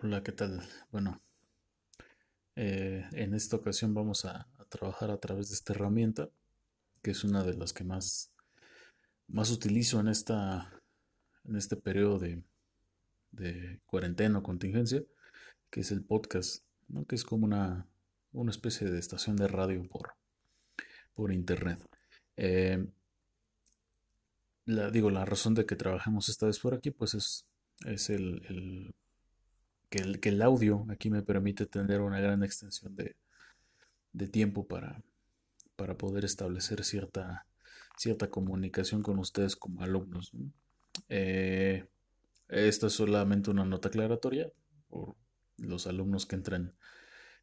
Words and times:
Hola, 0.00 0.22
¿qué 0.22 0.30
tal? 0.30 0.62
Bueno, 0.92 1.20
eh, 2.54 3.04
en 3.14 3.34
esta 3.34 3.56
ocasión 3.56 3.94
vamos 3.94 4.24
a, 4.26 4.46
trabajar 4.68 5.10
a 5.10 5.18
través 5.18 5.48
de 5.48 5.54
esta 5.54 5.72
herramienta, 5.72 6.30
que 7.02 7.10
es 7.10 7.24
una 7.24 7.42
de 7.42 7.54
las 7.54 7.72
que 7.72 7.82
más, 7.82 8.30
más 9.26 9.50
utilizo 9.50 9.98
en 9.98 10.06
esta, 10.06 10.72
en 11.44 11.56
este 11.56 11.74
periodo 11.74 12.20
de, 12.20 12.44
de 13.32 13.80
cuarentena 13.86 14.38
o 14.38 14.42
contingencia, 14.44 15.02
que 15.68 15.80
es 15.80 15.90
el 15.90 16.04
podcast, 16.04 16.62
¿no? 16.86 17.04
Que 17.04 17.16
es 17.16 17.24
como 17.24 17.44
una, 17.46 17.88
una 18.32 18.52
especie 18.52 18.88
de 18.88 19.00
estación 19.00 19.34
de 19.34 19.48
radio 19.48 19.82
por, 19.88 20.12
por 21.12 21.32
internet. 21.32 21.84
Eh, 22.36 22.86
la, 24.64 24.92
digo, 24.92 25.10
la 25.10 25.24
razón 25.24 25.54
de 25.54 25.66
que 25.66 25.74
trabajemos 25.74 26.28
esta 26.28 26.46
vez 26.46 26.60
por 26.60 26.74
aquí, 26.74 26.92
pues 26.92 27.14
es, 27.14 27.48
es 27.84 28.10
el 28.10 28.94
que 29.88 29.98
el, 29.98 30.20
que 30.20 30.30
el 30.30 30.42
audio 30.42 30.86
aquí 30.90 31.10
me 31.10 31.22
permite 31.22 31.66
tener 31.66 32.00
una 32.00 32.20
gran 32.20 32.42
extensión 32.42 32.94
de, 32.96 33.16
de 34.12 34.28
tiempo 34.28 34.66
para, 34.66 35.02
para 35.76 35.96
poder 35.96 36.24
establecer 36.24 36.84
cierta, 36.84 37.46
cierta 37.96 38.28
comunicación 38.30 39.02
con 39.02 39.18
ustedes 39.18 39.56
como 39.56 39.82
alumnos. 39.82 40.34
¿no? 40.34 40.50
Eh, 41.08 41.86
esta 42.48 42.86
es 42.88 42.92
solamente 42.94 43.50
una 43.50 43.64
nota 43.64 43.88
aclaratoria 43.88 44.50
por 44.88 45.14
los 45.58 45.86
alumnos 45.86 46.26
que 46.26 46.36
entran 46.36 46.74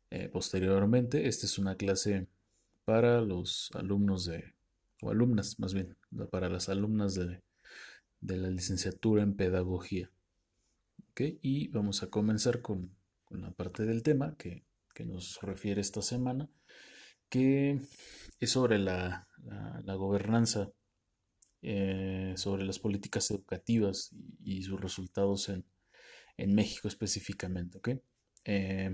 eh, 0.10 0.30
posteriormente. 0.30 1.28
Esta 1.28 1.46
es 1.46 1.58
una 1.58 1.76
clase 1.76 2.28
para 2.86 3.22
los 3.22 3.70
alumnos 3.74 4.26
de, 4.26 4.54
o 5.02 5.12
alumnas 5.12 5.60
más 5.60 5.74
bien, 5.74 5.96
para 6.32 6.50
las 6.50 6.70
alumnas 6.70 7.16
de, 7.16 7.42
de 8.22 8.38
la 8.38 8.50
licenciatura 8.50 9.24
en 9.24 9.36
pedagogía. 9.36 10.12
Y 11.18 11.70
vamos 11.70 12.04
a 12.04 12.10
comenzar 12.10 12.62
con, 12.62 12.94
con 13.24 13.42
la 13.42 13.52
parte 13.52 13.86
del 13.86 14.04
tema 14.04 14.36
que, 14.38 14.66
que, 14.94 15.06
nos 15.06 15.40
refiere 15.42 15.80
esta 15.80 16.02
semana, 16.02 16.50
que 17.30 17.80
es 18.40 18.52
sobre 18.52 18.80
la, 18.80 19.30
la, 19.84 19.96
gobernanza, 19.96 20.72
eh, 21.62 22.34
sobre 22.36 22.66
las 22.66 22.80
políticas 22.80 23.32
educativas 23.32 24.14
y, 24.44 24.64
sus 24.64 24.80
resultados 24.82 25.48
en, 25.48 25.66
en, 26.36 26.54
México 26.54 26.90
específicamente. 26.90 27.78
¿ok? 27.78 27.90
Eh, 28.44 28.94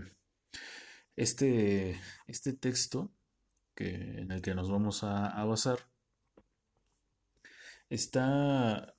este, 1.16 2.00
este 2.28 2.54
texto 2.54 3.12
que, 3.74 4.20
en 4.20 4.32
el 4.32 4.44
que 4.44 4.54
nos 4.54 4.70
vamos 4.70 5.04
a 5.04 5.44
basar 5.44 5.80
está 7.90 8.96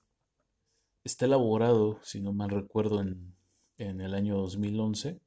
Está 1.05 1.27
elaborado, 1.27 1.99
si 2.03 2.21
no 2.21 2.33
mal 2.33 2.51
recuerdo, 2.51 3.01
en, 3.01 3.35
en 3.79 4.01
el 4.01 4.15
año 4.15 4.37
2011. 4.37 5.21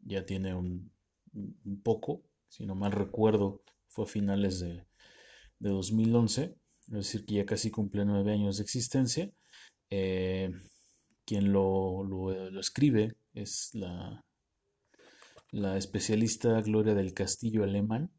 Ya 0.00 0.24
tiene 0.24 0.54
un, 0.54 0.90
poco, 1.82 2.22
si 2.48 2.64
no 2.64 2.74
mal 2.74 2.92
recuerdo, 2.92 3.62
fue 3.88 4.04
a 4.04 4.08
finales 4.08 4.60
de, 4.60 4.86
de 5.58 5.70
2011. 5.70 6.54
Es 6.88 6.92
decir, 6.92 7.26
que 7.26 7.34
ya 7.34 7.46
casi 7.46 7.70
cumple 7.70 8.04
nueve 8.04 8.32
años 8.32 8.56
de 8.56 8.62
existencia. 8.62 9.30
Eh, 9.90 10.50
quien 11.24 11.52
lo, 11.52 12.04
lo, 12.04 12.50
lo, 12.50 12.60
escribe 12.60 13.16
es 13.34 13.70
la, 13.74 14.24
la 15.50 15.76
especialista 15.76 16.60
Gloria 16.62 16.94
del 16.94 17.12
Castillo 17.12 17.64
Alemán, 17.64 18.10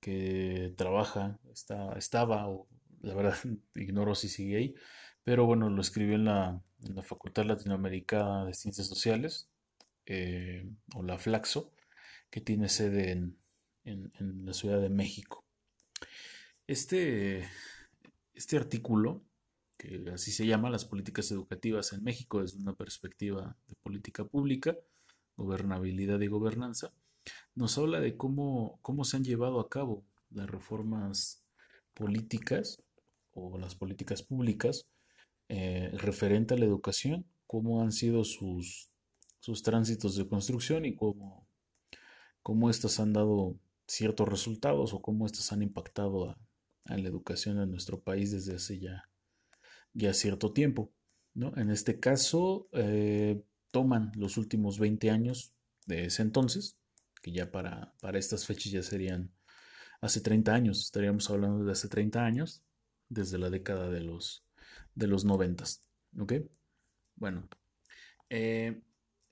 que 0.00 0.72
trabaja, 0.76 1.38
está, 1.52 1.94
estaba, 1.94 2.48
o 2.48 2.68
la 3.00 3.14
verdad 3.14 3.36
ignoro 3.74 4.14
si 4.14 4.28
sigue 4.28 4.56
ahí, 4.56 4.74
pero 5.24 5.46
bueno, 5.46 5.68
lo 5.70 5.80
escribió 5.80 6.14
en 6.14 6.24
la, 6.24 6.62
Facultad 7.02 7.44
Latinoamericana 7.44 8.46
de 8.46 8.54
Ciencias 8.54 8.86
Sociales, 8.86 9.48
eh, 10.06 10.66
o 10.94 11.02
la 11.02 11.18
Flaxo, 11.18 11.72
que 12.30 12.40
tiene 12.40 12.68
sede 12.68 13.12
en, 13.12 13.36
en, 13.84 14.12
en, 14.18 14.46
la 14.46 14.54
Ciudad 14.54 14.80
de 14.80 14.88
México. 14.88 15.44
Este, 16.66 17.48
este 18.32 18.56
artículo, 18.56 19.22
que 19.76 20.02
así 20.14 20.32
se 20.32 20.46
llama, 20.46 20.70
Las 20.70 20.84
políticas 20.84 21.30
educativas 21.30 21.92
en 21.92 22.02
México 22.02 22.40
desde 22.40 22.58
una 22.58 22.74
perspectiva 22.74 23.56
de 23.68 23.74
política 23.76 24.24
pública, 24.24 24.76
gobernabilidad 25.36 26.20
y 26.20 26.28
gobernanza, 26.28 26.92
nos 27.54 27.76
habla 27.76 28.00
de 28.00 28.16
cómo, 28.16 28.78
cómo 28.82 29.04
se 29.04 29.16
han 29.16 29.24
llevado 29.24 29.60
a 29.60 29.68
cabo 29.68 30.04
las 30.30 30.48
reformas 30.48 31.42
políticas 31.94 32.82
o 33.32 33.58
las 33.58 33.74
políticas 33.74 34.22
públicas 34.22 34.86
eh, 35.52 35.90
referente 35.94 36.54
a 36.54 36.56
la 36.56 36.64
educación, 36.64 37.26
cómo 37.48 37.82
han 37.82 37.90
sido 37.90 38.22
sus, 38.22 38.92
sus 39.40 39.64
tránsitos 39.64 40.14
de 40.14 40.28
construcción 40.28 40.84
y 40.84 40.94
cómo, 40.94 41.48
cómo 42.40 42.70
estos 42.70 43.00
han 43.00 43.12
dado 43.12 43.58
ciertos 43.88 44.28
resultados 44.28 44.92
o 44.92 45.02
cómo 45.02 45.26
estos 45.26 45.50
han 45.50 45.62
impactado 45.62 46.30
a, 46.30 46.38
la 46.84 47.08
educación 47.08 47.58
en 47.60 47.72
nuestro 47.72 48.00
país 48.00 48.30
desde 48.30 48.54
hace 48.54 48.78
ya, 48.78 49.08
ya 49.92 50.14
cierto 50.14 50.52
tiempo. 50.52 50.92
¿no? 51.34 51.52
En 51.56 51.70
este 51.70 51.98
caso, 51.98 52.68
eh, 52.72 53.42
toman 53.72 54.12
los 54.14 54.36
últimos 54.36 54.78
20 54.78 55.10
años 55.10 55.56
de 55.86 56.04
ese 56.04 56.22
entonces, 56.22 56.78
que 57.22 57.32
ya 57.32 57.50
para, 57.50 57.92
para 58.00 58.20
estas 58.20 58.46
fechas 58.46 58.70
ya 58.70 58.84
serían 58.84 59.32
hace 60.00 60.20
30 60.20 60.54
años, 60.54 60.80
estaríamos 60.80 61.28
hablando 61.28 61.64
de 61.64 61.72
hace 61.72 61.88
30 61.88 62.24
años, 62.24 62.62
desde 63.08 63.36
la 63.36 63.50
década 63.50 63.90
de 63.90 64.00
los 64.00 64.44
de 64.94 65.06
los 65.06 65.24
noventas. 65.24 65.82
¿Ok? 66.18 66.34
Bueno, 67.16 67.48
eh, 68.28 68.80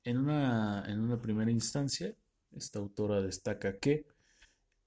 en, 0.04 0.18
una, 0.18 0.84
en 0.86 1.00
una 1.00 1.20
primera 1.20 1.50
instancia, 1.50 2.14
esta 2.56 2.78
autora 2.78 3.20
destaca 3.20 3.78
que 3.78 4.06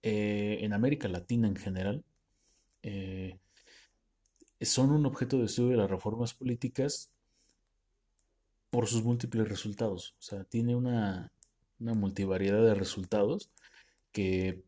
eh, 0.03 0.59
en 0.61 0.73
América 0.73 1.07
Latina 1.07 1.47
en 1.47 1.55
general 1.55 2.03
eh, 2.83 3.39
son 4.61 4.91
un 4.91 5.05
objeto 5.05 5.37
de 5.37 5.45
estudio 5.45 5.71
de 5.71 5.77
las 5.77 5.89
reformas 5.89 6.33
políticas 6.33 7.11
por 8.69 8.87
sus 8.87 9.03
múltiples 9.03 9.47
resultados. 9.47 10.15
O 10.19 10.21
sea, 10.21 10.43
tiene 10.43 10.75
una, 10.75 11.31
una 11.79 11.93
multivariedad 11.93 12.63
de 12.63 12.75
resultados 12.75 13.51
que 14.11 14.63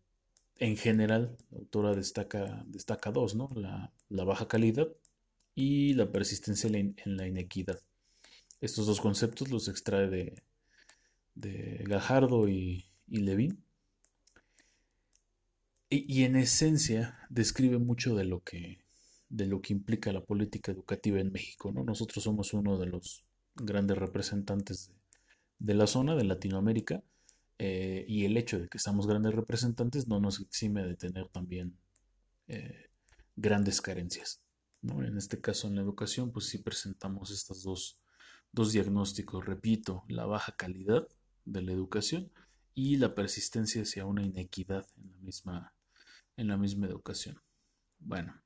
en 0.58 0.78
general 0.78 1.38
la 1.52 1.60
autora 1.60 1.96
destaca, 1.96 2.64
destaca 2.68 3.12
dos, 3.12 3.36
¿no? 3.36 3.50
La, 3.56 3.92
la 4.10 4.24
baja 4.24 4.48
calidad 4.48 4.88
y 5.56 5.94
la 5.94 6.12
persistencia 6.12 6.70
en 6.70 7.18
la 7.18 7.28
inequidad. 7.28 7.80
Estos 8.62 8.88
dos 8.88 9.02
conceptos 9.02 9.50
los 9.50 9.68
extrae 9.68 10.10
de, 10.10 10.44
de 11.36 11.84
Gajardo 11.88 12.48
y, 12.48 12.86
y 13.08 13.18
Levin. 13.18 13.64
Y, 15.90 16.24
en 16.24 16.36
esencia 16.36 17.20
describe 17.30 17.78
mucho 17.78 18.16
de 18.16 18.26
lo 18.26 18.40
que 18.42 18.80
de 19.30 19.48
lo 19.48 19.62
que 19.62 19.74
implica 19.74 20.12
la 20.12 20.24
política 20.24 20.72
educativa 20.72 21.20
en 21.20 21.32
México. 21.32 21.72
¿no? 21.72 21.84
Nosotros 21.84 22.24
somos 22.24 22.54
uno 22.54 22.78
de 22.78 22.86
los 22.86 23.26
grandes 23.56 23.98
representantes 23.98 24.90
de, 24.90 24.96
de 25.60 25.74
la 25.74 25.88
zona, 25.88 26.16
de 26.16 26.24
Latinoamérica, 26.24 27.04
eh, 27.58 28.06
y 28.08 28.26
el 28.26 28.38
hecho 28.38 28.60
de 28.60 28.68
que 28.68 28.78
estamos 28.78 29.08
grandes 29.08 29.34
representantes 29.34 30.08
no 30.08 30.20
nos 30.20 30.40
exime 30.40 30.84
de 30.84 30.96
tener 30.96 31.30
también 31.30 31.78
eh, 32.48 32.90
grandes 33.36 33.82
carencias. 33.82 34.43
En 34.84 35.18
este 35.18 35.40
caso, 35.40 35.68
en 35.68 35.76
la 35.76 35.82
educación, 35.82 36.32
pues 36.32 36.48
sí 36.48 36.58
presentamos 36.58 37.32
estos 37.32 37.64
dos, 37.64 38.00
dos 38.52 38.74
diagnósticos. 38.74 39.46
Repito, 39.46 40.04
la 40.10 40.26
baja 40.26 40.56
calidad 40.58 41.08
de 41.46 41.62
la 41.62 41.72
educación 41.72 42.32
y 42.76 42.98
la 42.98 43.16
persistencia 43.16 43.84
hacia 43.84 44.06
una 44.06 44.24
inequidad 44.24 44.86
en 44.98 45.12
la 45.12 45.18
misma, 45.20 45.74
en 46.36 46.48
la 46.48 46.58
misma 46.58 46.88
educación. 46.88 47.42
Bueno, 48.00 48.42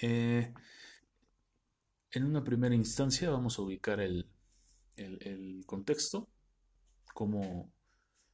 eh, 0.00 0.54
en 2.12 2.24
una 2.24 2.44
primera 2.44 2.74
instancia 2.76 3.30
vamos 3.30 3.58
a 3.58 3.62
ubicar 3.62 3.98
el, 3.98 4.28
el, 4.96 5.18
el 5.22 5.64
contexto, 5.66 6.28
cómo, 7.12 7.72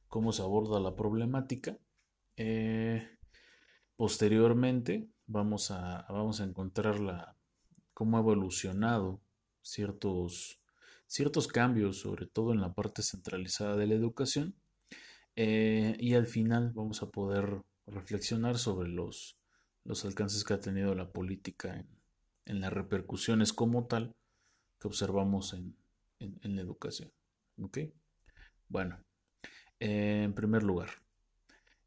cómo, 0.07 0.33
se 0.33 0.43
aborda 0.43 0.79
la 0.79 0.95
problemática. 0.95 1.79
Eh, 2.37 3.07
posteriormente 3.95 5.07
vamos 5.31 5.71
a, 5.71 6.05
vamos 6.09 6.41
a 6.41 6.43
encontrar 6.43 7.35
cómo 7.93 8.17
ha 8.17 8.19
evolucionado 8.19 9.21
ciertos, 9.61 10.59
ciertos 11.07 11.47
cambios, 11.47 11.99
sobre 11.99 12.25
todo 12.25 12.51
en 12.51 12.61
la 12.61 12.73
parte 12.73 13.01
centralizada 13.01 13.75
de 13.77 13.87
la 13.87 13.95
educación. 13.95 14.55
Eh, 15.35 15.95
y 15.99 16.15
al 16.15 16.27
final 16.27 16.71
vamos 16.73 17.01
a 17.01 17.09
poder 17.09 17.61
reflexionar 17.87 18.57
sobre 18.57 18.89
los, 18.89 19.37
los 19.85 20.03
alcances 20.03 20.43
que 20.43 20.53
ha 20.53 20.59
tenido 20.59 20.93
la 20.93 21.11
política 21.11 21.79
en, 21.79 21.87
en 22.45 22.59
las 22.59 22.73
repercusiones 22.73 23.53
como 23.53 23.87
tal 23.87 24.13
que 24.79 24.87
observamos 24.87 25.53
en, 25.53 25.77
en, 26.19 26.39
en 26.43 26.55
la 26.55 26.61
educación. 26.61 27.11
¿Ok? 27.61 27.79
Bueno, 28.67 29.01
eh, 29.79 30.23
en 30.23 30.33
primer 30.33 30.63
lugar, 30.63 30.89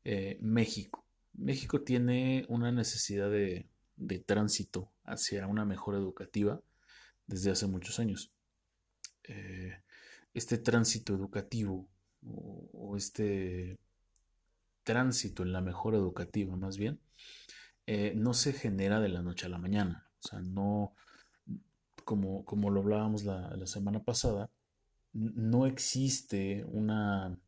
eh, 0.05 0.39
México. 0.41 1.04
México 1.35 1.83
tiene 1.83 2.47
una 2.49 2.73
necesidad 2.73 3.31
de, 3.31 3.69
de, 3.97 4.19
tránsito 4.21 4.91
hacia 5.05 5.47
una 5.47 5.65
mejor 5.65 5.95
educativa 5.95 6.61
desde 7.27 7.51
hace 7.51 7.67
muchos 7.67 7.99
años. 7.99 8.33
Eh, 9.25 9.83
este 10.33 10.59
tránsito 10.59 11.15
educativo 11.15 11.89
o, 12.27 12.97
este 12.97 13.79
tránsito 14.83 15.43
en 15.43 15.53
la 15.53 15.61
mejora 15.61 15.97
educativa 15.97 16.57
más 16.57 16.77
bien, 16.77 17.01
eh, 17.87 18.15
no 18.17 18.35
se 18.35 18.53
genera 18.53 19.01
de 19.01 19.09
la 19.09 19.23
noche 19.23 19.47
a 19.47 19.49
la 19.49 19.59
mañana. 19.59 20.09
O 20.23 20.29
sea, 20.29 20.41
no, 20.41 20.95
como, 22.05 22.45
como 22.45 22.71
lo 22.71 22.81
hablábamos 22.81 23.25
la, 23.25 23.57
la 23.57 23.67
semana 23.67 24.03
pasada, 24.03 24.51
no 25.13 25.67
existe 25.67 26.65
una, 26.67 27.39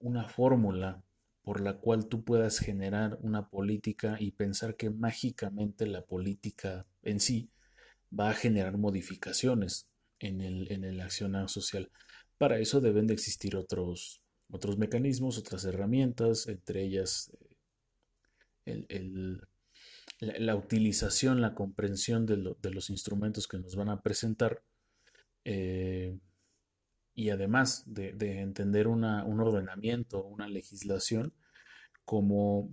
una 0.00 0.28
fórmula 0.28 1.02
por 1.48 1.62
la 1.62 1.78
cual 1.78 2.08
tú 2.08 2.24
puedas 2.24 2.58
generar 2.58 3.18
una 3.22 3.48
política 3.48 4.18
y 4.20 4.32
pensar 4.32 4.76
que 4.76 4.90
mágicamente 4.90 5.86
la 5.86 6.04
política 6.04 6.86
en 7.00 7.20
sí 7.20 7.48
va 8.12 8.28
a 8.28 8.34
generar 8.34 8.76
modificaciones 8.76 9.88
en 10.18 10.42
el, 10.42 10.70
en 10.70 10.84
el 10.84 11.00
accionar 11.00 11.48
social. 11.48 11.90
Para 12.36 12.58
eso 12.58 12.82
deben 12.82 13.06
de 13.06 13.14
existir 13.14 13.56
otros, 13.56 14.20
otros 14.50 14.76
mecanismos, 14.76 15.38
otras 15.38 15.64
herramientas, 15.64 16.48
entre 16.48 16.82
ellas 16.82 17.32
eh, 18.66 18.84
la, 20.20 20.54
utilización, 20.54 21.40
la 21.40 21.54
comprensión 21.54 22.26
de, 22.26 22.36
los 22.70 22.90
instrumentos 22.90 23.48
que 23.48 23.58
nos 23.58 23.74
van 23.74 23.88
a 23.88 24.02
presentar 24.02 24.62
eh, 25.46 26.14
y 27.18 27.30
además 27.30 27.82
de, 27.84 28.10
entender 28.38 28.86
un 28.86 29.02
ordenamiento, 29.02 30.24
una 30.24 30.46
legislación 30.48 31.34
como, 32.04 32.72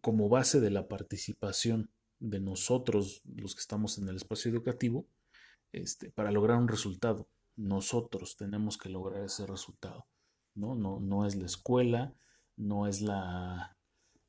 como 0.00 0.28
base 0.28 0.60
de 0.60 0.70
la 0.70 0.86
participación 0.86 1.90
de 2.20 2.38
nosotros, 2.38 3.22
los 3.24 3.56
que 3.56 3.60
estamos 3.60 3.98
en 3.98 4.08
el 4.08 4.14
espacio 4.14 4.52
educativo, 4.52 5.04
este, 5.72 6.12
para 6.12 6.30
lograr 6.30 6.58
un 6.58 6.68
resultado. 6.68 7.26
Nosotros 7.56 8.36
tenemos 8.36 8.78
que 8.78 8.88
lograr 8.88 9.24
ese 9.24 9.48
resultado. 9.48 10.06
No, 10.54 10.76
no, 10.76 11.00
no 11.00 11.26
es 11.26 11.34
la 11.34 11.46
escuela, 11.46 12.14
no 12.54 12.86
es 12.86 13.00
la, 13.00 13.76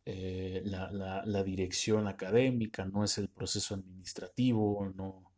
eh, 0.03 0.63
la, 0.65 1.44
dirección 1.44 2.07
académica, 2.07 2.85
no 2.85 3.03
es 3.03 3.19
el 3.19 3.27
proceso 3.29 3.75
administrativo, 3.75 4.91
no, 4.95 5.31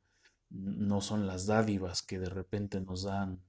no 0.52 1.02
son 1.02 1.28
las 1.28 1.48
dádivas 1.48 2.02
que 2.02 2.18
de 2.18 2.30
repente 2.30 2.80
nos 2.80 3.04
dan 3.04 3.44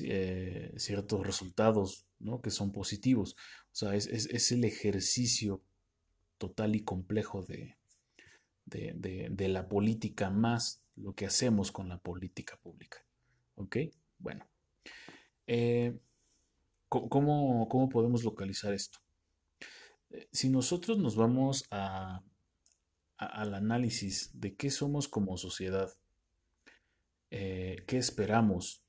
eh, 0.00 0.72
ciertos 0.76 1.24
resultados 1.24 2.06
¿no? 2.18 2.40
que 2.40 2.50
son 2.50 2.72
positivos. 2.72 3.36
O 3.72 3.74
sea, 3.74 3.94
es, 3.94 4.52
el 4.52 4.64
ejercicio 4.64 5.62
total 6.38 6.74
y 6.74 6.82
complejo 6.82 7.42
de, 7.42 7.76
de, 8.64 9.48
la 9.48 9.68
política 9.68 10.30
más 10.30 10.82
lo 10.96 11.14
que 11.14 11.26
hacemos 11.26 11.72
con 11.72 11.88
la 11.88 11.98
política 11.98 12.58
pública. 12.58 13.04
¿Ok? 13.54 13.76
Bueno. 14.18 14.46
Eh, 15.46 15.96
¿cómo, 16.88 17.68
¿cómo, 17.68 17.88
podemos 17.88 18.24
localizar 18.24 18.74
esto? 18.74 18.98
Eh, 20.10 20.28
si 20.32 20.48
nosotros 20.48 20.98
nos 20.98 21.14
vamos 21.14 21.64
a, 21.70 22.22
al 23.18 23.54
análisis 23.54 24.30
de 24.34 24.56
qué 24.56 24.70
somos 24.70 25.06
como 25.06 25.36
sociedad, 25.36 25.90
qué 27.30 27.98
esperamos 27.98 28.85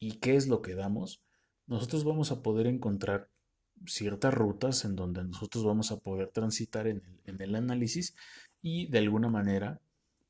y 0.00 0.12
qué 0.18 0.34
es 0.34 0.48
lo 0.48 0.62
que 0.62 0.74
damos, 0.74 1.22
nosotros 1.66 2.02
vamos 2.02 2.32
a 2.32 2.42
poder 2.42 2.66
encontrar 2.66 3.28
ciertas 3.86 4.34
rutas 4.34 4.84
en 4.84 4.96
donde 4.96 5.22
nosotros 5.22 5.64
vamos 5.64 5.92
a 5.92 6.00
poder 6.00 6.28
transitar 6.28 6.86
en 6.88 7.02
el, 7.24 7.54
análisis 7.54 8.16
y 8.60 8.88
de 8.88 8.98
alguna 8.98 9.28
manera 9.28 9.80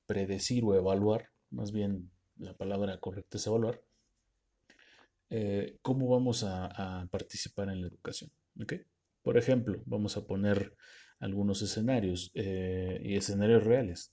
predecir 0.07 0.65
o 0.65 0.75
evaluar, 0.75 1.31
más 1.51 1.73
bien 1.73 2.11
la 2.37 2.53
palabra 2.55 2.99
correcta 2.99 3.39
es 3.39 3.47
evaluar, 3.47 3.81
eh, 5.31 5.79
cómo 5.83 6.09
vamos 6.09 6.45
a, 6.45 7.07
participar 7.11 7.71
en 7.71 7.81
la 7.81 7.87
educación. 7.87 8.31
Por 9.23 9.39
ejemplo, 9.39 9.81
vamos 9.87 10.17
a 10.17 10.27
poner 10.27 10.75
algunos 11.21 11.63
escenarios 11.63 12.31
eh, 12.35 13.01
y 13.05 13.17
escenarios 13.17 13.65
reales. 13.65 14.13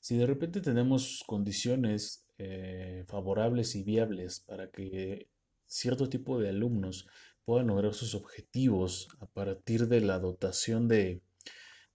Si 0.00 0.16
de 0.16 0.26
repente 0.26 0.60
tenemos 0.60 1.24
condiciones 1.26 2.26
eh, 2.42 3.04
favorables 3.06 3.76
y 3.76 3.82
viables 3.82 4.40
para 4.40 4.70
que 4.70 5.28
cierto 5.66 6.08
tipo 6.08 6.40
de 6.40 6.48
alumnos 6.48 7.06
puedan 7.44 7.66
lograr 7.66 7.92
sus 7.92 8.14
objetivos 8.14 9.08
a 9.20 9.26
partir 9.26 9.88
de 9.88 10.00
la 10.00 10.18
dotación 10.18 10.88
de, 10.88 11.20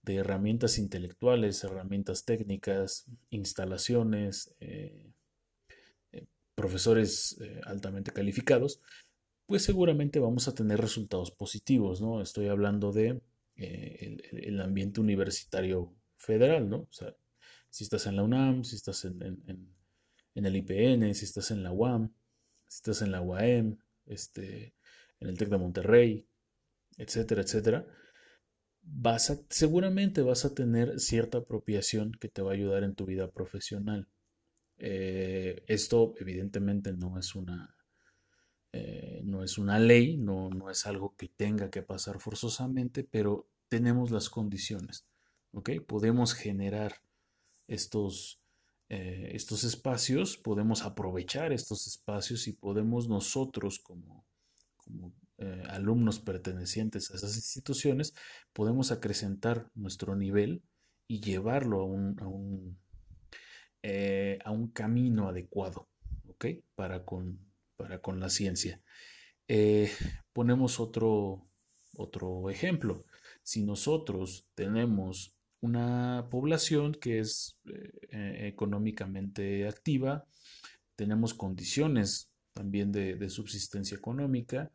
herramientas 0.06 0.78
intelectuales, 0.78 1.64
herramientas 1.64 2.24
técnicas, 2.24 3.06
instalaciones, 3.30 4.54
eh, 4.60 5.10
eh, 6.12 6.26
profesores 6.54 7.40
altamente 7.64 8.12
calificados, 8.12 8.80
pues 9.46 9.64
seguramente 9.64 10.20
vamos 10.20 10.46
a 10.46 10.54
tener 10.54 10.80
resultados 10.80 11.32
positivos, 11.32 12.00
¿no? 12.00 12.22
Estoy 12.22 12.46
hablando 12.46 12.92
de 12.92 13.20
el, 13.56 14.60
ambiente 14.60 15.00
universitario 15.00 15.92
federal, 16.16 16.70
¿no? 16.70 16.82
O 16.82 16.92
sea, 16.92 17.16
si 17.68 17.82
estás 17.82 18.06
en 18.06 18.14
la 18.14 18.22
UNAM, 18.22 18.62
si 18.62 18.76
estás 18.76 19.04
en 19.04 19.75
el 20.44 20.56
IPN, 20.56 21.14
si 21.14 21.24
estás 21.24 21.50
en 21.50 21.62
la 21.62 21.72
UAM, 21.72 22.12
si 22.68 22.76
estás 22.76 23.00
en 23.00 23.12
la 23.12 23.22
UAM, 23.22 23.78
este, 24.06 24.74
en 25.20 25.28
el 25.28 25.38
TEC 25.38 25.48
de 25.48 25.58
Monterrey, 25.58 26.26
etcétera, 26.98 27.42
etcétera, 27.42 27.86
vas 28.82 29.30
a, 29.30 29.38
seguramente 29.48 30.22
vas 30.22 30.44
a 30.44 30.54
tener 30.54 31.00
cierta 31.00 31.38
apropiación 31.38 32.12
que 32.12 32.28
te 32.28 32.42
va 32.42 32.50
a 32.50 32.54
ayudar 32.54 32.84
en 32.84 32.94
tu 32.94 33.06
vida 33.06 33.30
profesional. 33.30 34.08
Eh, 34.78 35.64
esto 35.68 36.14
evidentemente 36.18 36.92
no 36.92 37.18
es 37.18 37.34
una, 37.34 37.74
eh, 38.72 39.22
no 39.24 39.42
es 39.42 39.56
una 39.56 39.78
ley, 39.78 40.18
no, 40.18 40.50
no 40.50 40.70
es 40.70 40.86
algo 40.86 41.16
que 41.16 41.28
tenga 41.28 41.70
que 41.70 41.82
pasar 41.82 42.20
forzosamente, 42.20 43.04
pero 43.04 43.48
tenemos 43.68 44.10
las 44.10 44.28
condiciones. 44.28 45.06
¿ok? 45.52 45.70
Podemos 45.86 46.34
generar 46.34 47.00
estos, 47.66 48.40
eh, 48.88 49.30
estos 49.34 49.64
espacios, 49.64 50.36
podemos 50.36 50.82
aprovechar 50.82 51.52
estos 51.52 51.88
espacios 51.88 52.46
y 52.46 52.52
podemos 52.52 53.08
nosotros 53.08 53.80
como, 53.80 54.24
eh, 55.38 55.62
alumnos 55.68 56.20
pertenecientes 56.20 57.10
a 57.10 57.16
esas 57.16 57.36
instituciones, 57.36 58.14
podemos 58.52 58.92
acrecentar 58.92 59.70
nuestro 59.74 60.14
nivel 60.14 60.62
y 61.08 61.20
llevarlo 61.20 61.80
a 61.80 61.84
un, 61.84 62.20
a 62.20 62.28
un, 62.28 62.78
eh, 63.82 64.38
a 64.44 64.52
un 64.52 64.68
camino 64.68 65.28
adecuado 65.28 65.88
para, 66.76 67.04
con, 67.04 67.40
para 67.76 68.00
con 68.00 68.20
la 68.20 68.30
ciencia. 68.30 68.80
ponemos 70.32 70.78
otro, 70.78 71.48
otro 71.96 72.50
ejemplo. 72.50 73.04
Si 73.42 73.62
nosotros 73.64 74.48
tenemos 74.54 75.35
una 75.66 76.28
población 76.30 76.94
que 76.94 77.18
es 77.18 77.58
eh, 77.66 77.90
eh, 78.10 78.48
económicamente 78.48 79.66
activa, 79.68 80.26
tenemos 80.94 81.34
condiciones 81.34 82.30
también 82.52 82.92
de, 82.92 83.28
subsistencia 83.28 83.96
económica, 83.96 84.70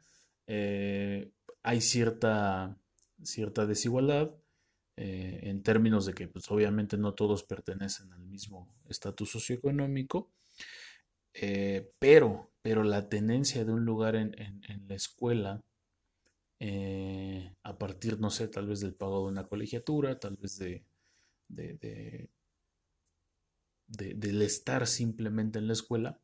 eh, 0.45 1.31
hay 1.63 1.81
cierta, 1.81 2.77
cierta 3.23 3.65
desigualdad 3.65 4.31
en 4.97 5.63
términos 5.63 6.05
de 6.05 6.13
que 6.13 6.27
pues, 6.27 6.51
obviamente 6.51 6.95
no 6.95 7.15
todos 7.15 7.41
pertenecen 7.43 8.13
al 8.13 8.23
mismo 8.23 8.71
estatus 8.87 9.31
socioeconómico, 9.31 10.31
pero, 11.97 12.51
pero 12.61 12.83
la 12.83 13.09
tenencia 13.09 13.65
de 13.65 13.71
un 13.71 13.83
lugar 13.83 14.15
en 14.15 14.61
la 14.87 14.93
escuela 14.93 15.63
eh, 16.63 17.55
a 17.63 17.79
partir, 17.79 18.19
no 18.19 18.29
sé, 18.29 18.47
tal 18.47 18.67
vez 18.67 18.81
del 18.81 18.93
pago 18.93 19.23
de 19.23 19.31
una 19.31 19.47
colegiatura, 19.47 20.19
tal 20.19 20.37
vez 20.37 20.59
de, 20.59 20.85
de, 21.47 22.29
del 23.87 24.41
estar 24.43 24.85
simplemente 24.85 25.57
en 25.57 25.65
la 25.65 25.73
escuela, 25.73 26.21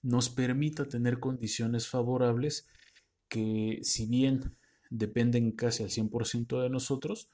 nos 0.00 0.30
permita 0.30 0.88
tener 0.88 1.20
condiciones 1.20 1.86
favorables 1.86 2.66
que 3.28 3.80
si 3.82 4.06
bien 4.06 4.56
dependen 4.88 5.52
casi 5.52 5.82
al 5.82 5.90
100% 5.90 6.62
de 6.62 6.70
nosotros, 6.70 7.28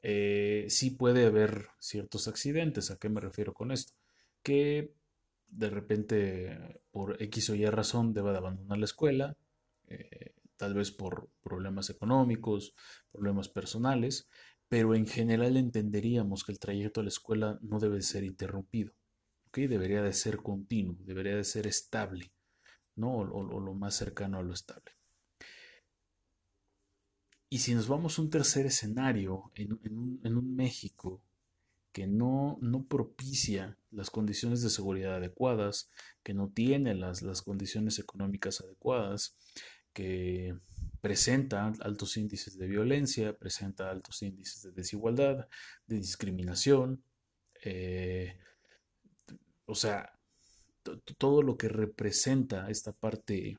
eh, 0.00 0.64
sí 0.70 0.92
puede 0.92 1.26
haber 1.26 1.68
ciertos 1.78 2.26
accidentes. 2.26 2.90
¿A 2.90 2.96
qué 2.96 3.10
me 3.10 3.20
refiero 3.20 3.52
con 3.52 3.70
esto? 3.70 3.92
Que 4.42 4.94
de 5.48 5.68
repente 5.68 6.80
por 6.90 7.22
X 7.22 7.50
o 7.50 7.54
Y 7.54 7.66
razón 7.66 8.14
deba 8.14 8.32
de 8.32 8.38
abandonar 8.38 8.78
la 8.78 8.86
escuela, 8.86 9.36
eh, 9.88 10.32
tal 10.58 10.74
vez 10.74 10.90
por 10.90 11.30
problemas 11.42 11.88
económicos, 11.88 12.74
problemas 13.10 13.48
personales, 13.48 14.28
pero 14.68 14.94
en 14.94 15.06
general 15.06 15.56
entenderíamos 15.56 16.44
que 16.44 16.52
el 16.52 16.58
trayecto 16.58 17.00
a 17.00 17.04
la 17.04 17.08
escuela 17.08 17.58
no 17.62 17.78
debe 17.78 18.02
ser 18.02 18.24
interrumpido, 18.24 18.92
debería 19.66 20.02
de 20.02 20.12
ser 20.12 20.38
continuo, 20.38 20.96
debería 21.00 21.36
de 21.36 21.44
ser 21.44 21.66
estable, 21.66 22.32
¿no? 22.94 23.16
o, 23.16 23.60
lo 23.60 23.74
más 23.74 23.96
cercano 23.96 24.38
a 24.38 24.42
lo 24.42 24.52
estable. 24.52 24.92
Y 27.50 27.58
si 27.58 27.74
nos 27.74 27.88
vamos 27.88 28.18
a 28.18 28.22
un 28.22 28.30
tercer 28.30 28.66
escenario, 28.66 29.50
en, 29.54 29.72
un, 29.72 30.54
México 30.54 31.22
que 31.92 32.06
no, 32.06 32.58
no 32.60 32.84
propicia 32.86 33.78
las 33.90 34.10
condiciones 34.10 34.60
de 34.60 34.68
seguridad 34.68 35.16
adecuadas, 35.16 35.90
que 36.22 36.34
no 36.34 36.50
tiene 36.50 36.94
las, 36.94 37.22
las 37.22 37.40
condiciones 37.40 37.98
económicas 37.98 38.60
adecuadas, 38.60 39.34
que 39.98 40.56
presenta 41.00 41.72
altos 41.80 42.16
índices 42.16 42.56
de 42.56 42.68
violencia, 42.68 43.36
presenta 43.36 43.90
altos 43.90 44.22
índices 44.22 44.62
de 44.62 44.70
desigualdad, 44.70 45.48
de 45.88 45.96
discriminación, 45.96 47.02
eh, 47.64 48.38
o 49.66 49.74
sea, 49.74 50.16
todo 51.18 51.42
lo 51.42 51.58
que 51.58 51.68
representa 51.68 52.70
esta 52.70 52.92
parte 52.92 53.58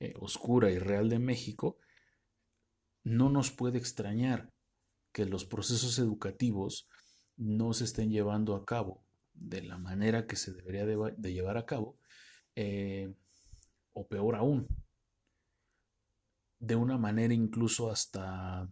eh, 0.00 0.14
oscura 0.18 0.72
y 0.72 0.80
real 0.80 1.08
de 1.08 1.20
México, 1.20 1.78
no 3.04 3.30
nos 3.30 3.52
puede 3.52 3.78
extrañar 3.78 4.50
que 5.12 5.24
los 5.24 5.44
procesos 5.44 6.00
educativos 6.00 6.88
no 7.36 7.74
se 7.74 7.84
estén 7.84 8.10
llevando 8.10 8.56
a 8.56 8.66
cabo 8.66 9.04
de 9.34 9.62
la 9.62 9.78
manera 9.78 10.26
que 10.26 10.34
se 10.34 10.52
debería 10.52 10.84
de, 10.84 11.32
llevar 11.32 11.58
a 11.58 11.64
cabo, 11.64 11.96
eh, 12.56 13.14
o 13.92 14.08
peor 14.08 14.34
aún, 14.34 14.66
de 16.60 16.76
una 16.76 16.98
manera 16.98 17.34
incluso 17.34 17.90
hasta 17.90 18.68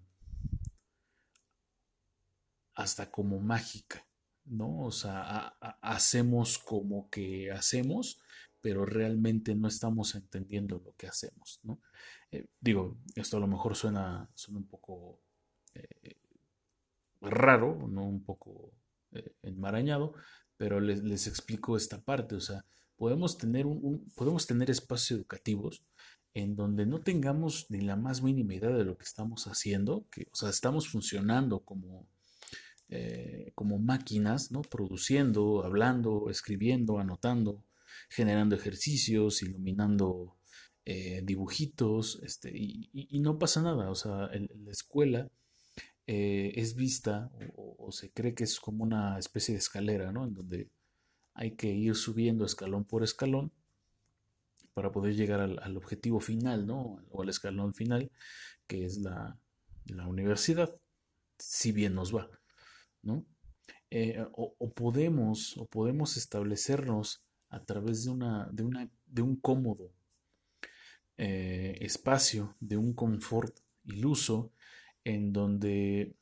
hasta 2.75 3.11
como 3.11 3.41
mágica, 3.41 4.07
¿no? 4.45 4.85
O 4.85 4.93
sea, 4.93 5.49
hacemos 5.83 6.59
como 6.59 7.11
que 7.11 7.51
hacemos, 7.51 8.21
pero 8.61 8.87
realmente 8.87 9.57
no 9.57 9.67
estamos 9.67 10.15
entendiendo 10.15 10.79
lo 10.79 10.95
que 10.95 11.09
hacemos, 11.09 11.59
¿no? 11.65 11.81
Eh, 12.31 12.47
digo, 12.61 12.97
esto 13.17 13.39
a 13.39 13.41
lo 13.41 13.49
mejor 13.49 13.75
suena, 13.75 14.31
suena 14.35 14.61
un 14.61 14.69
poco 14.69 15.21
eh, 15.75 16.19
raro, 17.21 17.89
¿no? 17.89 18.05
Un 18.05 18.23
poco 18.23 18.71
eh, 19.11 19.35
enmarañado, 19.43 20.15
pero 20.57 20.79
les, 20.79 21.03
les, 21.03 21.27
explico 21.27 21.77
esta 21.77 22.01
parte, 22.01 22.37
o 22.37 22.41
sea, 22.41 22.65
podemos 22.95 23.39
tener, 23.39 23.67
un, 23.67 24.09
podemos 24.15 24.47
tener 24.47 24.71
espacios 24.71 25.19
educativos 25.19 25.85
en 26.39 26.55
donde 26.55 26.87
no 26.87 27.01
tengamos 27.01 27.67
ni 27.69 27.81
la 27.81 27.97
más 27.97 28.23
mínima 28.23 28.55
idea 28.55 28.71
de 28.71 28.85
lo 28.85 28.97
que 28.97 29.05
estamos 29.05 29.47
haciendo, 29.47 30.07
que, 30.11 30.29
o 30.33 30.37
sea, 30.37 30.51
estamos 30.51 30.89
funcionando 30.89 31.61
como, 31.61 32.07
eh, 32.89 33.51
como 33.55 33.79
máquinas, 33.79 34.53
¿no? 34.53 34.63
Produciendo, 34.63 35.65
hablando, 35.65 36.31
escribiendo, 36.31 36.99
anotando, 36.99 37.65
generando 38.09 38.55
ejercicios, 38.55 39.43
iluminando 39.43 40.37
eh, 40.85 41.23
dibujitos, 41.25 42.21
este, 42.23 42.53
y, 42.55 43.19
no 43.21 43.39
pasa 43.39 43.61
nada, 43.61 43.91
o 43.91 43.95
sea, 43.95 44.31
la 44.33 44.71
escuela 44.71 45.29
eh, 46.07 46.53
es 46.55 46.77
vista 46.77 47.31
o, 47.57 47.91
se 47.91 48.13
cree 48.13 48.35
que 48.35 48.45
es 48.45 48.61
como 48.61 48.85
una 48.85 49.19
especie 49.19 49.55
de 49.55 49.59
escalera, 49.59 50.13
¿no? 50.13 50.25
En 50.25 50.35
donde 50.35 50.71
hay 51.35 51.57
que 51.57 51.73
ir 51.73 51.95
subiendo 51.97 52.45
escalón 52.45 52.85
por 52.85 53.03
escalón 53.03 53.53
para 54.79 54.93
poder 54.93 55.17
llegar 55.17 55.41
al, 55.41 55.77
objetivo 55.77 56.21
final, 56.21 56.65
¿no? 56.65 57.03
O 57.11 57.23
al 57.23 57.29
escalón 57.29 57.75
final, 57.75 58.13
que 58.69 58.85
es 58.85 58.99
la, 58.99 59.37
universidad, 60.07 60.73
si 61.37 61.73
bien 61.73 61.97
nos 61.97 62.15
va, 62.15 62.31
¿no? 63.03 63.27
Eh, 63.91 64.25
o, 64.35 64.71
podemos, 64.71 65.57
o 65.57 65.67
podemos 65.67 66.17
establecernos 66.17 67.25
a 67.49 67.65
través 67.65 68.05
de, 68.05 68.13
una, 68.13 68.49
de, 68.53 68.63
una, 68.63 68.89
de 69.09 69.23
un 69.23 69.35
cómodo 69.35 69.91
eh, 71.17 71.77
espacio, 71.81 72.55
de 72.61 72.77
un 72.77 72.93
confort 72.93 73.59
iluso, 73.83 74.53
en 75.03 75.33
donde 75.33 76.15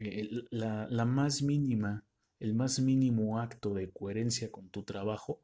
eh, 0.00 0.28
la, 0.50 1.04
más 1.04 1.40
mínima, 1.40 2.04
el 2.40 2.54
más 2.54 2.80
mínimo 2.80 3.38
acto 3.38 3.74
de 3.74 3.92
coherencia 3.92 4.50
con 4.50 4.70
tu 4.70 4.82
trabajo 4.82 5.40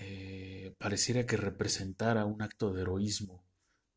eh, 0.00 0.76
pareciera 0.78 1.26
que 1.26 1.36
representara 1.36 2.24
un 2.24 2.40
acto 2.40 2.72
de 2.72 2.82
heroísmo 2.82 3.44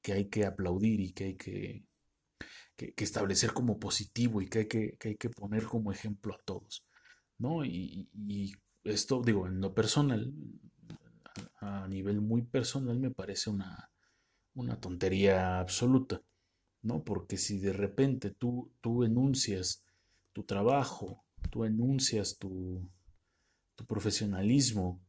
que 0.01 0.13
hay 0.13 0.25
que 0.29 0.45
aplaudir 0.45 0.99
y 0.99 1.13
que 1.13 1.23
hay 1.25 1.35
que, 1.35 1.85
establecer 2.97 3.53
como 3.53 3.77
positivo 3.79 4.41
y 4.41 4.47
que 4.47 4.59
hay 4.59 4.67
que, 4.67 4.97
hay 5.03 5.15
que, 5.15 5.29
poner 5.29 5.65
como 5.65 5.91
ejemplo 5.91 6.33
a 6.33 6.39
todos. 6.43 6.83
¿no? 7.37 7.63
Y, 7.63 8.09
esto, 8.83 9.21
digo, 9.23 9.45
en 9.45 9.61
lo 9.61 9.75
personal, 9.75 10.33
a, 11.59 11.87
nivel 11.87 12.19
muy 12.19 12.41
personal, 12.41 12.99
me 12.99 13.11
parece 13.11 13.51
una, 13.51 13.91
una 14.55 14.79
tontería 14.79 15.59
absoluta. 15.59 16.23
¿no? 16.81 17.03
Porque 17.03 17.37
si 17.37 17.59
de 17.59 17.73
repente 17.73 18.31
tú, 18.31 18.71
tú 18.81 19.03
enuncias 19.03 19.83
tu 20.33 20.43
trabajo, 20.45 21.23
tú 21.51 21.63
enuncias 21.63 22.39
tu, 22.39 22.89
tu 23.75 23.85
profesionalismo, 23.85 24.99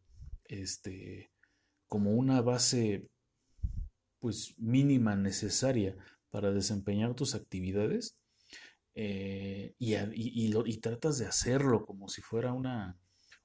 este, 0.52 1.30
como 1.88 2.12
una 2.12 2.42
base 2.42 3.08
pues 4.18 4.54
mínima 4.58 5.16
necesaria 5.16 5.96
para 6.30 6.52
desempeñar 6.52 7.14
tus 7.14 7.34
actividades 7.34 8.18
eh, 8.94 9.74
y, 9.78 9.94
y, 9.94 10.76
tratas 10.78 11.18
de 11.18 11.26
hacerlo 11.26 11.86
como 11.86 12.08
si 12.08 12.20
fuera 12.20 12.52
una, 12.52 12.98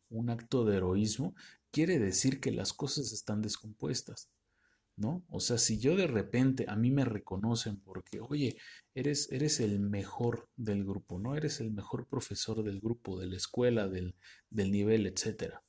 un 0.10 0.30
acto 0.30 0.66
de 0.66 0.78
heroísmo, 0.78 1.34
quiere 1.72 1.98
decir 1.98 2.42
que 2.42 2.52
las 2.52 2.74
cosas 2.74 3.14
están 3.14 3.42
descompuestas. 3.42 4.30
¿No? 5.00 5.24
O 5.30 5.40
sea, 5.40 5.60
si 5.60 5.78
yo 5.78 5.96
de 5.96 6.08
repente 6.08 6.66
a 6.68 6.76
mí 6.76 6.90
me 6.90 7.06
reconocen 7.06 7.80
porque, 7.82 8.20
oye, 8.20 8.58
eres, 8.96 9.32
eres 9.32 9.60
el 9.60 9.80
mejor 9.80 10.50
del 10.56 10.84
grupo, 10.84 11.20
¿no? 11.20 11.36
Eres 11.36 11.60
el 11.60 11.70
mejor 11.70 12.08
profesor 12.08 12.64
del 12.64 12.82
grupo, 12.82 13.20
de 13.20 13.28
la 13.28 13.38
escuela, 13.38 13.88
del, 13.88 14.16
del 14.50 14.72
nivel, 14.72 15.06
etcétera 15.06 15.64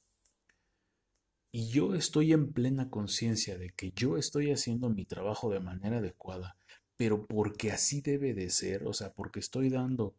y 1.50 1.69
yo 1.69 1.95
estoy 1.95 2.33
en 2.33 2.52
plena 2.52 2.90
conciencia 2.90 3.59
de 3.59 3.71
que 3.71 3.93
yo 3.93 4.17
estoy 4.17 4.50
haciendo 4.50 4.90
mi 4.90 5.05
trabajo 5.05 5.50
de 5.50 5.61
manera 5.61 5.99
adecuada, 5.99 6.57
pero 6.97 7.26
porque 7.26 7.73
así 7.73 8.00
debe 8.00 8.35
de 8.35 8.50
ser, 8.50 8.87
o 8.87 8.93
sea, 8.93 9.12
porque 9.12 9.40
estoy 9.40 9.71
dando 9.71 10.14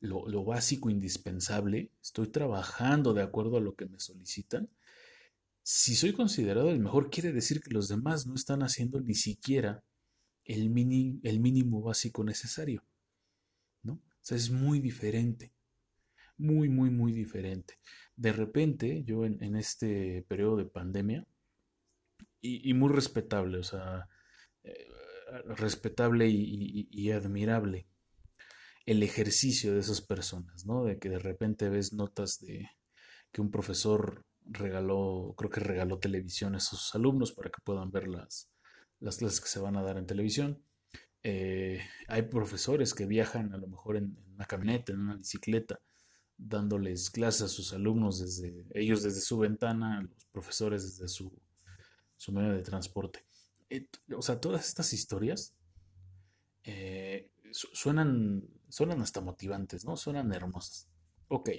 lo, 0.00 0.28
lo, 0.28 0.44
básico 0.44 0.90
indispensable, 0.90 1.90
estoy 2.02 2.28
trabajando 2.28 3.14
de 3.14 3.22
acuerdo 3.22 3.56
a 3.56 3.60
lo 3.60 3.74
que 3.74 3.86
me 3.86 3.98
solicitan, 3.98 4.68
si 5.62 5.94
soy 5.94 6.12
considerado 6.12 6.70
el 6.70 6.78
mejor, 6.78 7.08
quiere 7.10 7.32
decir 7.32 7.62
que 7.62 7.72
los 7.72 7.88
demás 7.88 8.26
no 8.26 8.34
están 8.34 8.62
haciendo 8.62 9.00
ni 9.00 9.14
siquiera 9.14 9.82
el, 10.44 10.68
mini, 10.68 11.18
el 11.22 11.40
mínimo 11.40 11.80
básico 11.80 12.22
necesario, 12.22 12.84
¿no? 13.82 13.94
O 13.94 14.20
sea, 14.20 14.36
es 14.36 14.50
muy 14.50 14.78
diferente, 14.78 15.53
muy, 16.36 16.68
muy, 16.68 16.90
muy 16.90 17.12
diferente 17.12 17.74
de 18.16 18.32
repente, 18.32 19.02
yo 19.04 19.24
en, 19.24 19.56
este 19.56 20.24
periodo 20.28 20.56
de 20.56 20.66
pandemia, 20.66 21.26
y, 22.40 22.74
muy 22.74 22.92
respetable, 22.92 23.58
o 23.58 23.62
sea, 23.62 24.08
eh, 24.64 24.88
respetable 25.56 26.28
y, 26.28 27.10
admirable 27.10 27.86
el 28.86 29.02
ejercicio 29.02 29.72
de 29.72 29.80
esas 29.80 30.02
personas, 30.02 30.66
¿no? 30.66 30.84
De 30.84 30.98
que 30.98 31.08
de 31.08 31.18
repente 31.18 31.70
ves 31.70 31.94
notas 31.94 32.40
de 32.40 32.68
que 33.32 33.40
un 33.40 33.50
profesor 33.50 34.26
regaló, 34.44 35.34
creo 35.38 35.50
que 35.50 35.60
regaló 35.60 35.98
televisión 35.98 36.54
a 36.54 36.60
sus 36.60 36.94
alumnos 36.94 37.32
para 37.32 37.50
que 37.50 37.62
puedan 37.64 37.90
ver 37.90 38.08
las, 38.08 38.50
las 39.00 39.16
clases 39.16 39.40
que 39.40 39.48
se 39.48 39.60
van 39.60 39.76
a 39.78 39.82
dar 39.82 39.96
en 39.96 40.06
televisión. 40.06 40.62
Eh, 41.22 41.80
hay 42.08 42.22
profesores 42.22 42.92
que 42.92 43.06
viajan 43.06 43.54
a 43.54 43.56
lo 43.56 43.68
mejor 43.68 43.96
en, 43.96 44.18
una 44.34 44.44
camioneta, 44.44 44.92
en 44.92 45.00
una 45.00 45.16
bicicleta, 45.16 45.80
dándoles 46.46 47.10
clases 47.10 47.42
a 47.42 47.48
sus 47.48 47.72
alumnos 47.72 48.20
desde 48.20 48.66
ellos 48.74 49.02
desde 49.02 49.20
su 49.20 49.38
ventana, 49.38 50.02
los 50.02 50.24
profesores 50.26 50.84
desde 50.84 51.08
su, 51.08 51.32
su 52.16 52.32
medio 52.32 52.52
de 52.52 52.62
transporte. 52.62 53.24
O 54.16 54.22
sea, 54.22 54.40
todas 54.40 54.68
estas 54.68 54.92
historias 54.92 55.54
eh, 56.62 57.30
suenan, 57.50 58.46
suenan 58.68 59.00
hasta 59.00 59.20
motivantes, 59.20 59.84
¿no? 59.84 59.96
Suenan 59.96 60.32
hermosas. 60.32 60.88
Ok, 61.28 61.50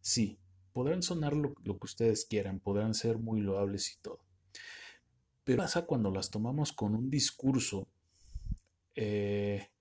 sí, 0.00 0.38
podrán 0.72 1.02
sonar 1.02 1.34
lo, 1.34 1.54
que 1.54 1.84
ustedes 1.84 2.24
quieran, 2.24 2.58
podrán 2.58 2.94
ser 2.94 3.18
muy 3.18 3.40
loables 3.40 3.92
y 3.92 4.00
todo. 4.00 4.24
Pero 5.44 5.62
pasa 5.62 5.86
cuando 5.86 6.10
las 6.10 6.30
tomamos 6.30 6.72
con 6.72 6.94
un 6.94 7.10
discurso 7.10 7.88
eh, 8.94 9.71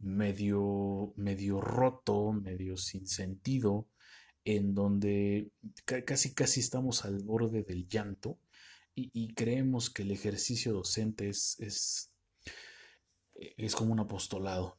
medio, 0.00 1.12
medio 1.16 1.60
roto, 1.60 2.32
medio 2.32 2.76
sin 2.76 3.06
sentido, 3.06 3.86
en 4.44 4.74
donde 4.74 5.50
casi 5.84 6.34
casi 6.34 6.60
estamos 6.60 7.04
al 7.04 7.22
borde 7.22 7.62
del 7.62 7.86
llanto 7.86 8.38
y, 8.94 9.32
creemos 9.34 9.88
que 9.88 10.02
el 10.02 10.10
ejercicio 10.10 10.72
docente 10.72 11.28
es, 11.28 11.58
es, 11.60 12.10
es 13.34 13.74
como 13.74 13.92
un 13.92 14.00
apostolado, 14.00 14.76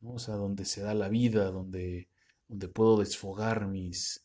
¿no? 0.00 0.14
o 0.14 0.18
sea, 0.18 0.34
donde 0.34 0.64
se 0.64 0.82
da 0.82 0.94
la 0.94 1.08
vida, 1.08 1.50
donde, 1.50 2.08
donde 2.48 2.68
puedo 2.68 2.98
desfogar 2.98 3.66
mis, 3.66 4.24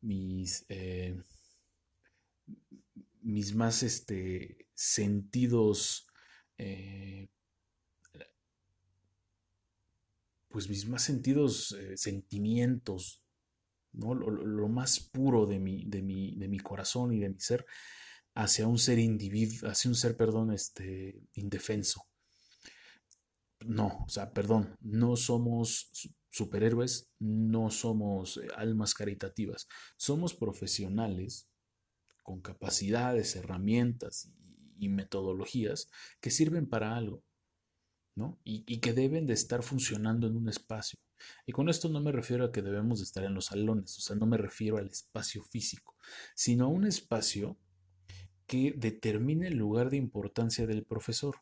mis, 0.00 0.64
eh, 0.68 1.20
mis 3.20 3.54
más 3.54 3.82
este, 3.82 4.68
sentidos 4.74 6.06
eh, 6.56 7.28
pues 10.48 10.68
mis 10.68 10.88
más 10.88 11.02
sentidos, 11.02 11.72
eh, 11.72 11.96
sentimientos 11.96 13.22
¿no? 13.92 14.14
lo, 14.14 14.68
más 14.68 15.00
puro 15.00 15.46
de 15.46 15.58
mi, 15.58 15.84
de, 15.86 16.02
mi, 16.02 16.34
de 16.36 16.48
mi 16.48 16.58
corazón 16.58 17.12
y 17.12 17.20
de 17.20 17.30
mi 17.30 17.40
ser 17.40 17.66
hacia 18.34 18.66
un 18.66 18.78
ser 18.78 18.98
individuo, 18.98 19.68
hacia 19.68 19.90
un 19.90 19.94
ser, 19.94 20.16
perdón, 20.16 20.52
este, 20.52 21.20
indefenso. 21.34 22.06
No, 23.60 24.04
o 24.06 24.08
sea, 24.08 24.32
perdón, 24.32 24.76
no 24.80 25.16
somos 25.16 25.90
superhéroes, 26.30 27.10
no 27.18 27.70
somos 27.70 28.36
eh, 28.36 28.46
almas 28.56 28.94
caritativas, 28.94 29.66
somos 29.96 30.34
profesionales 30.34 31.48
con 32.22 32.40
capacidades, 32.40 33.34
herramientas 33.36 34.30
y, 34.78 34.88
metodologías 34.88 35.90
que 36.20 36.30
sirven 36.30 36.68
para 36.68 36.96
algo, 36.96 37.24
y, 38.44 38.78
que 38.80 38.92
deben 38.92 39.26
de 39.26 39.34
estar 39.34 39.62
funcionando 39.62 40.26
en 40.26 40.36
un 40.36 40.48
espacio. 40.48 40.98
Y 41.46 41.52
con 41.52 41.68
esto 41.68 41.88
no 41.88 42.00
me 42.00 42.12
refiero 42.12 42.44
a 42.44 42.52
que 42.52 42.62
debemos 42.62 42.98
de 42.98 43.04
estar 43.04 43.24
en 43.24 43.34
los 43.34 43.46
salones, 43.46 43.96
o 43.98 44.00
sea, 44.00 44.16
no 44.16 44.26
me 44.26 44.38
refiero 44.38 44.78
al 44.78 44.88
espacio 44.88 45.42
físico, 45.42 45.96
sino 46.34 46.66
a 46.66 46.68
un 46.68 46.86
espacio 46.86 47.58
que 48.46 48.72
determine 48.76 49.48
el 49.48 49.56
lugar 49.56 49.90
de 49.90 49.96
importancia 49.96 50.66
del 50.66 50.84
profesor. 50.84 51.36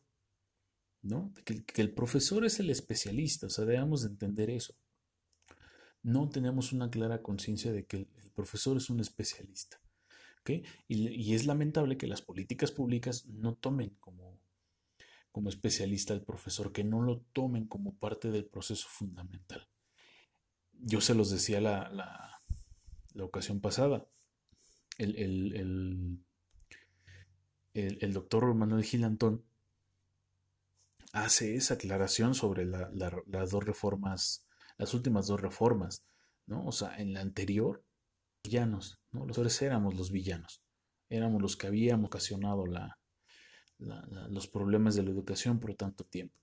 ¿no? 1.02 1.32
Que, 1.44 1.64
el 1.76 1.92
profesor 1.92 2.44
es 2.44 2.58
el 2.60 2.70
especialista, 2.70 3.46
o 3.46 3.50
sea, 3.50 3.64
debemos 3.64 4.02
de 4.02 4.08
entender 4.08 4.50
eso. 4.50 4.74
No 6.02 6.28
tenemos 6.28 6.72
una 6.72 6.90
clara 6.90 7.22
conciencia 7.22 7.72
de 7.72 7.86
que 7.86 7.96
el, 7.96 8.08
profesor 8.34 8.76
es 8.76 8.90
un 8.90 9.00
especialista. 9.00 9.80
Y, 10.88 11.34
es 11.34 11.46
lamentable 11.46 11.96
que 11.96 12.06
las 12.06 12.22
políticas 12.22 12.70
públicas 12.70 13.26
no 13.26 13.54
tomen 13.54 13.96
como, 13.98 14.35
como 15.36 15.50
especialista 15.50 16.14
al 16.14 16.22
profesor, 16.22 16.72
que 16.72 16.82
no 16.82 17.02
lo 17.02 17.20
tomen 17.34 17.66
como 17.66 17.94
parte 17.98 18.30
del 18.30 18.46
proceso 18.46 18.88
fundamental. 18.88 19.68
Yo 20.72 21.02
se 21.02 21.14
los 21.14 21.30
decía 21.30 21.60
la, 21.60 21.90
la, 21.90 23.22
ocasión 23.22 23.60
pasada. 23.60 24.08
El, 24.96 25.14
el, 25.14 26.24
el, 27.74 28.12
doctor 28.14 28.54
Manuel 28.54 28.82
Gilantón 28.82 29.44
hace 31.12 31.54
esa 31.54 31.74
aclaración 31.74 32.34
sobre 32.34 32.64
las 32.64 33.50
dos 33.50 33.62
reformas, 33.62 34.46
las 34.78 34.94
últimas 34.94 35.26
dos 35.26 35.38
reformas, 35.38 36.06
¿no? 36.46 36.64
O 36.64 36.72
sea, 36.72 36.96
en 36.96 37.12
la 37.12 37.20
anterior, 37.20 37.84
villanos, 38.42 39.02
¿no? 39.10 39.26
Los 39.26 39.60
éramos 39.60 39.94
los 39.96 40.10
villanos, 40.10 40.62
éramos 41.10 41.42
los 41.42 41.58
que 41.58 41.66
habíamos 41.66 42.06
ocasionado 42.06 42.64
la, 42.64 42.98
los 43.78 44.48
problemas 44.48 44.94
de 44.94 45.02
la 45.02 45.10
educación 45.10 45.60
por 45.60 45.74
tanto 45.74 46.04
tiempo. 46.04 46.34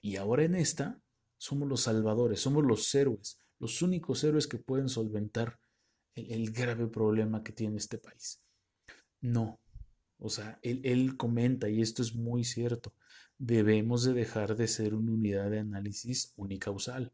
Y 0.00 0.16
ahora 0.16 0.44
en 0.44 0.54
esta, 0.54 1.00
somos 1.38 1.68
los 1.68 1.82
salvadores, 1.82 2.40
somos 2.40 2.64
los 2.64 2.94
héroes, 2.94 3.40
los 3.58 3.82
únicos 3.82 4.22
héroes 4.24 4.46
que 4.46 4.58
pueden 4.58 4.88
solventar 4.88 5.58
el 6.14 6.52
grave 6.52 6.86
problema 6.86 7.42
que 7.42 7.52
tiene 7.52 7.78
este 7.78 7.98
país. 7.98 8.40
No, 9.20 9.58
o 10.18 10.28
sea, 10.28 10.58
él, 10.62 11.16
comenta, 11.16 11.68
y 11.68 11.82
esto 11.82 12.02
es 12.02 12.14
muy 12.14 12.44
cierto, 12.44 12.94
debemos 13.38 14.04
de 14.04 14.14
dejar 14.14 14.56
de 14.56 14.68
ser 14.68 14.94
una 14.94 15.12
unidad 15.12 15.50
de 15.50 15.58
análisis 15.58 16.32
unicausal. 16.36 17.12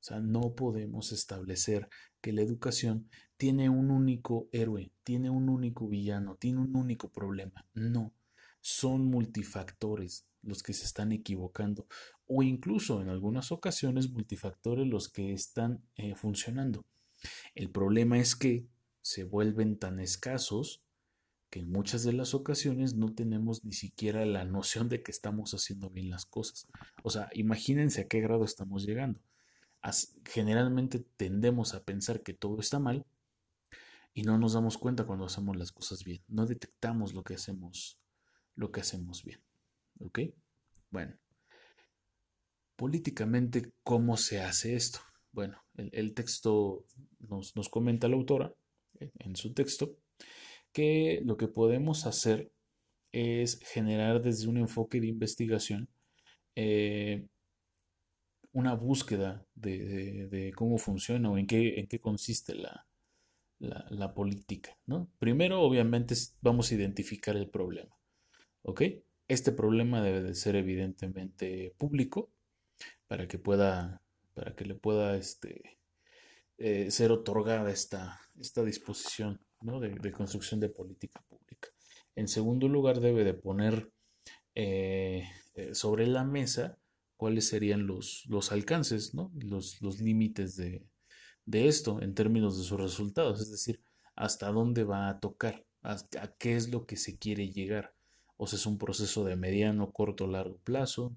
O 0.00 0.06
sea, 0.06 0.20
no 0.20 0.54
podemos 0.54 1.12
establecer 1.12 1.88
que 2.20 2.32
la 2.32 2.42
educación 2.42 3.08
tiene 3.38 3.70
un 3.70 3.90
único 3.90 4.48
héroe, 4.52 4.92
tiene 5.02 5.30
un 5.30 5.48
único 5.48 5.88
villano, 5.88 6.36
tiene 6.36 6.60
un 6.60 6.76
único 6.76 7.10
problema. 7.10 7.64
No, 7.72 8.12
son 8.64 9.04
multifactores 9.04 10.24
los 10.40 10.62
que 10.62 10.72
se 10.72 10.86
están 10.86 11.12
equivocando 11.12 11.86
o 12.26 12.42
incluso 12.42 13.02
en 13.02 13.10
algunas 13.10 13.52
ocasiones 13.52 14.10
multifactores 14.10 14.86
los 14.86 15.10
que 15.10 15.34
están 15.34 15.82
eh, 15.96 16.14
funcionando. 16.14 16.86
El 17.54 17.68
problema 17.68 18.18
es 18.18 18.34
que 18.34 18.66
se 19.02 19.24
vuelven 19.24 19.78
tan 19.78 20.00
escasos 20.00 20.82
que 21.50 21.60
en 21.60 21.70
muchas 21.70 22.04
de 22.04 22.14
las 22.14 22.32
ocasiones 22.32 22.94
no 22.94 23.14
tenemos 23.14 23.64
ni 23.64 23.72
siquiera 23.72 24.24
la 24.24 24.46
noción 24.46 24.88
de 24.88 25.02
que 25.02 25.12
estamos 25.12 25.52
haciendo 25.52 25.90
bien 25.90 26.08
las 26.08 26.24
cosas. 26.24 26.66
O 27.02 27.10
sea, 27.10 27.28
imagínense 27.34 28.00
a 28.00 28.08
qué 28.08 28.22
grado 28.22 28.46
estamos 28.46 28.86
llegando. 28.86 29.20
generalmente 30.24 31.04
tendemos 31.18 31.74
a 31.74 31.84
pensar 31.84 32.22
que 32.22 32.32
todo 32.32 32.60
está 32.60 32.78
mal 32.78 33.04
y 34.14 34.22
no 34.22 34.38
nos 34.38 34.54
damos 34.54 34.78
cuenta 34.78 35.04
cuando 35.04 35.26
hacemos 35.26 35.54
las 35.54 35.70
cosas 35.70 36.02
bien. 36.02 36.22
No 36.28 36.46
detectamos 36.46 37.12
lo 37.12 37.24
que 37.24 37.34
hacemos, 37.34 37.98
lo 38.56 38.70
que 38.70 38.80
hacemos 38.80 39.24
bien. 39.24 39.40
¿Ok? 40.00 40.20
Bueno. 40.90 41.16
Políticamente, 42.76 43.72
¿cómo 43.82 44.16
se 44.16 44.40
hace 44.40 44.74
esto? 44.74 45.00
Bueno, 45.32 45.62
el, 45.76 46.12
texto 46.14 46.86
nos, 47.20 47.54
nos 47.56 47.68
comenta 47.68 48.08
la 48.08 48.16
autora 48.16 48.52
en 49.00 49.36
su 49.36 49.52
texto 49.54 49.96
que 50.72 51.20
lo 51.24 51.36
que 51.36 51.48
podemos 51.48 52.04
hacer 52.06 52.50
es 53.12 53.60
generar 53.60 54.22
desde 54.22 54.48
un 54.48 54.58
enfoque 54.58 55.00
de 55.00 55.06
investigación 55.06 55.88
eh, 56.56 57.26
una 58.52 58.74
búsqueda 58.74 59.46
de, 59.54 60.52
cómo 60.56 60.78
funciona 60.78 61.30
o 61.30 61.38
en 61.38 61.46
qué, 61.46 61.80
en 61.80 61.86
qué 61.86 62.00
consiste 62.00 62.54
la, 62.54 62.86
la, 63.58 64.14
política. 64.14 64.76
¿no? 64.86 65.08
Primero, 65.18 65.60
obviamente, 65.60 66.14
vamos 66.40 66.70
a 66.70 66.74
identificar 66.74 67.36
el 67.36 67.48
problema. 67.48 67.94
¿Ok? 68.64 68.82
Este 69.28 69.52
problema 69.52 70.02
debe 70.02 70.22
de 70.22 70.34
ser 70.34 70.56
evidentemente 70.56 71.74
público 71.78 72.32
para 73.06 73.28
que 73.28 73.38
pueda, 73.38 74.02
para 74.34 74.54
que 74.54 74.64
le 74.64 74.74
pueda 74.74 75.16
este, 75.16 75.78
eh, 76.58 76.90
ser 76.90 77.12
otorgada 77.12 77.70
esta, 77.70 78.20
esta 78.38 78.64
disposición 78.64 79.40
de, 79.60 80.12
construcción 80.12 80.60
de 80.60 80.68
política 80.68 81.24
pública. 81.28 81.68
En 82.16 82.28
segundo 82.28 82.68
lugar, 82.68 83.00
debe 83.00 83.24
de 83.24 83.34
poner 83.34 83.90
eh, 84.54 85.28
eh, 85.54 85.74
sobre 85.74 86.06
la 86.06 86.24
mesa 86.24 86.78
cuáles 87.16 87.48
serían 87.48 87.86
los, 87.86 88.24
los 88.28 88.52
alcances, 88.52 89.14
¿no? 89.14 89.32
los, 89.34 89.80
los 89.80 90.00
límites 90.00 90.56
de, 90.56 90.86
esto 91.46 92.00
en 92.02 92.14
términos 92.14 92.58
de 92.58 92.64
sus 92.64 92.78
resultados, 92.78 93.40
es 93.40 93.50
decir, 93.50 93.82
hasta 94.14 94.50
dónde 94.50 94.84
va 94.84 95.08
a 95.08 95.20
tocar, 95.20 95.66
a, 95.82 95.96
qué 96.38 96.56
es 96.56 96.70
lo 96.70 96.86
que 96.86 96.96
se 96.96 97.18
quiere 97.18 97.50
llegar. 97.50 97.93
O 98.36 98.46
sea, 98.46 98.58
es 98.58 98.66
un 98.66 98.78
proceso 98.78 99.24
de 99.24 99.36
mediano, 99.36 99.92
corto, 99.92 100.26
largo 100.26 100.58
plazo, 100.58 101.16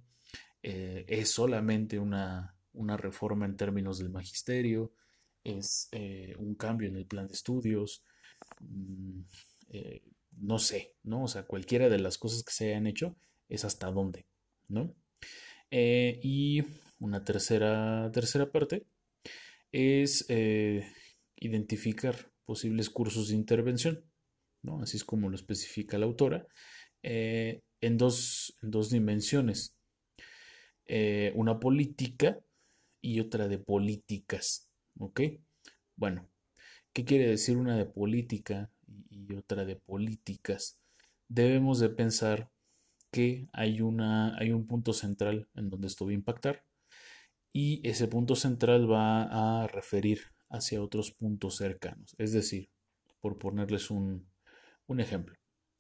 eh, 0.64 1.06
es 1.08 1.32
solamente 1.32 2.00
una, 2.00 2.56
una, 2.74 2.98
reforma 2.98 3.46
en 3.46 3.58
términos 3.58 4.00
del 4.00 4.10
magisterio, 4.10 4.92
es 5.44 5.90
un 6.38 6.56
cambio 6.56 6.90
en 6.90 6.98
el 6.98 7.06
plan 7.06 7.28
de 7.28 7.34
estudios, 7.34 8.04
Mm, 8.60 9.22
eh, 9.70 10.02
no 10.40 10.60
sé, 10.60 10.96
¿no? 11.04 11.24
O 11.24 11.28
sea, 11.28 11.44
cualquiera 11.44 11.90
de 11.90 12.00
las 12.00 12.18
cosas 12.18 12.44
que 12.44 12.54
se 12.54 12.70
hayan 12.70 12.88
hecho 12.88 13.16
es 13.50 13.66
hasta 13.66 13.92
dónde, 13.92 14.26
¿no? 14.68 14.96
Eh, 15.72 16.20
y 16.24 16.64
una 17.00 17.24
tercera, 17.24 18.10
tercera 18.14 18.52
parte 18.52 18.86
es 19.72 20.26
eh, 20.30 20.88
identificar 21.36 22.32
posibles 22.46 22.90
cursos 22.90 23.30
de 23.30 23.36
intervención, 23.36 24.06
¿no? 24.62 24.82
Así 24.82 24.98
es 24.98 25.04
como 25.04 25.30
lo 25.30 25.36
especifica 25.36 25.98
la 25.98 26.06
autora, 26.06 26.48
en, 27.10 27.98
dos, 27.98 28.58
dos 28.62 28.90
dimensiones. 28.90 29.76
una 31.36 31.60
política 31.60 32.40
y 33.02 33.20
otra 33.20 33.48
de 33.48 33.60
políticas, 33.60 34.70
¿ok? 35.00 35.22
Bueno, 35.96 36.28
¿Qué 36.98 37.06
quiere 37.06 37.28
decir 37.28 37.58
una 37.58 37.78
de 37.78 37.86
política 37.86 38.72
y 39.12 39.36
otra 39.36 39.66
de 39.66 39.76
políticas? 39.76 40.80
Debemos 41.28 41.80
de 41.80 41.90
pensar 41.90 42.50
que 43.12 43.48
hay, 43.54 43.82
una, 43.82 44.36
hay 44.40 44.52
un 44.52 44.66
punto 44.66 44.94
central 44.94 45.48
en 45.54 45.70
donde 45.70 45.86
esto 45.86 46.06
va 46.06 46.12
a 46.12 46.16
impactar 46.16 46.64
y 47.54 47.88
ese 47.88 48.08
punto 48.08 48.36
central 48.36 48.92
va 48.92 49.62
a 49.62 49.68
referir 49.68 50.22
hacia 50.50 50.82
otros 50.82 51.12
puntos 51.12 51.58
cercanos. 51.58 52.16
Es 52.18 52.32
decir, 52.32 52.72
por 53.22 53.38
ponerles 53.38 53.92
un, 53.92 54.28
ejemplo, 54.98 55.38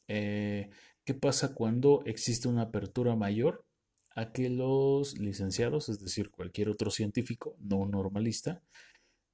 eh, 0.07 0.69
¿qué 1.07 1.13
pasa 1.13 1.55
cuando 1.55 2.03
existe 2.05 2.49
una 2.49 2.63
apertura 2.63 3.15
mayor 3.15 3.65
a 4.13 4.33
que 4.33 4.49
los 4.49 5.17
licenciados, 5.17 5.87
es 5.87 6.01
decir, 6.01 6.29
cualquier 6.31 6.67
otro 6.67 6.91
científico 6.91 7.55
no 7.61 7.85
normalista, 7.85 8.61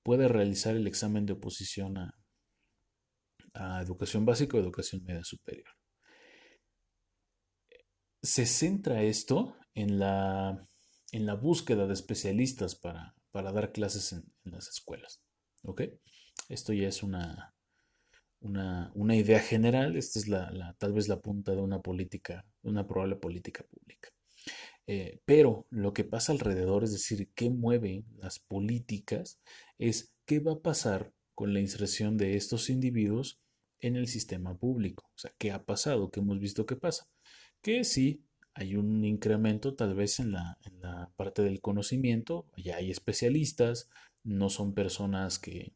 puede 0.03 0.27
realizar 0.27 0.75
el 0.75 0.85
examen 0.85 1.25
de 1.25 1.33
oposición 1.33 1.97
a, 1.97 2.13
educación 3.81 4.23
básica 4.23 4.55
o 4.57 4.59
educación 4.59 5.03
media 5.03 5.23
superior. 5.23 5.67
Se 8.21 8.45
centra 8.45 9.01
esto 9.01 9.55
en 9.73 9.97
la, 9.97 10.67
en 11.11 11.25
la 11.25 11.33
búsqueda 11.33 11.87
de 11.87 11.93
especialistas 11.93 12.75
para, 12.75 13.15
dar 13.31 13.71
clases 13.71 14.13
en, 14.13 14.23
las 14.43 14.67
escuelas. 14.67 15.23
¿Ok? 15.63 15.81
Esto 16.49 16.73
ya 16.73 16.87
es 16.87 17.01
una, 17.01 17.55
una, 18.43 19.15
idea 19.15 19.39
general. 19.39 19.95
Esta 19.95 20.19
es 20.19 20.27
la, 20.27 20.75
tal 20.77 20.93
vez 20.93 21.07
la 21.07 21.19
punta 21.19 21.53
de 21.53 21.61
una 21.61 21.81
política, 21.81 22.45
una 22.61 22.85
probable 22.85 23.15
política 23.15 23.63
pública. 23.63 24.09
Eh, 24.85 25.21
pero 25.25 25.65
lo 25.69 25.93
que 25.93 26.03
pasa 26.03 26.33
alrededor, 26.33 26.83
es 26.83 26.91
decir, 26.91 27.31
qué 27.33 27.49
mueve 27.49 28.03
las 28.17 28.39
políticas, 28.39 29.39
es 29.77 30.13
qué 30.25 30.39
va 30.39 30.53
a 30.53 30.61
pasar 30.61 31.13
con 31.35 31.53
la 31.53 31.61
inserción 31.61 32.17
de 32.17 32.35
estos 32.35 32.69
individuos 32.69 33.39
en 33.79 33.95
el 33.95 34.07
sistema 34.07 34.57
público. 34.57 35.05
O 35.15 35.17
sea, 35.17 35.31
¿qué 35.37 35.51
ha 35.51 35.63
pasado? 35.63 36.11
¿Qué 36.11 36.19
hemos 36.19 36.39
visto 36.39 36.65
que 36.65 36.75
pasa? 36.75 37.07
Que 37.61 37.83
sí, 37.83 38.25
hay 38.53 38.75
un 38.75 39.03
incremento 39.05 39.75
tal 39.75 39.95
vez 39.95 40.19
en 40.19 40.33
la, 40.33 40.57
en 40.65 40.81
la 40.81 41.11
parte 41.15 41.41
del 41.41 41.61
conocimiento, 41.61 42.45
ya 42.57 42.77
hay 42.77 42.91
especialistas, 42.91 43.89
no 44.23 44.49
son 44.49 44.73
personas 44.73 45.39
que, 45.39 45.73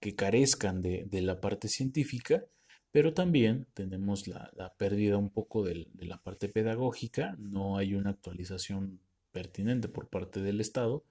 que 0.00 0.14
carezcan 0.14 0.82
de, 0.82 1.04
de, 1.06 1.22
la 1.22 1.40
parte 1.40 1.68
científica, 1.68 2.44
pero 2.90 3.14
también 3.14 3.66
tenemos 3.74 4.28
la, 4.28 4.50
la 4.54 4.74
pérdida 4.74 5.16
un 5.16 5.30
poco 5.30 5.64
de, 5.64 5.86
de, 5.92 6.06
la 6.06 6.22
parte 6.22 6.48
pedagógica, 6.48 7.34
no 7.38 7.76
hay 7.78 7.94
una 7.94 8.10
actualización 8.10 9.00
pertinente 9.32 9.88
por 9.88 10.08
parte 10.08 10.40
del 10.40 10.60
Estado, 10.60 11.04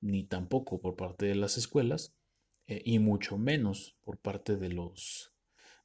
ni 0.00 0.24
tampoco 0.24 0.80
por 0.80 0.96
parte 0.96 1.26
de 1.26 1.34
las 1.34 1.56
escuelas, 1.56 2.14
eh, 2.66 2.82
y 2.84 2.98
mucho 2.98 3.38
menos 3.38 3.96
por 4.02 4.18
parte 4.18 4.56
de 4.56 4.68
los, 4.68 5.32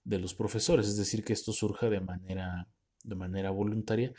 de 0.04 0.20
los 0.20 0.36
profesores, 0.36 0.88
es 0.88 0.98
decir, 0.98 1.24
que 1.24 1.34
esto 1.34 1.52
surja 1.54 1.90
de 1.90 2.02
manera, 2.02 2.68
de 3.04 3.16
manera 3.16 3.50
voluntaria. 3.52 4.14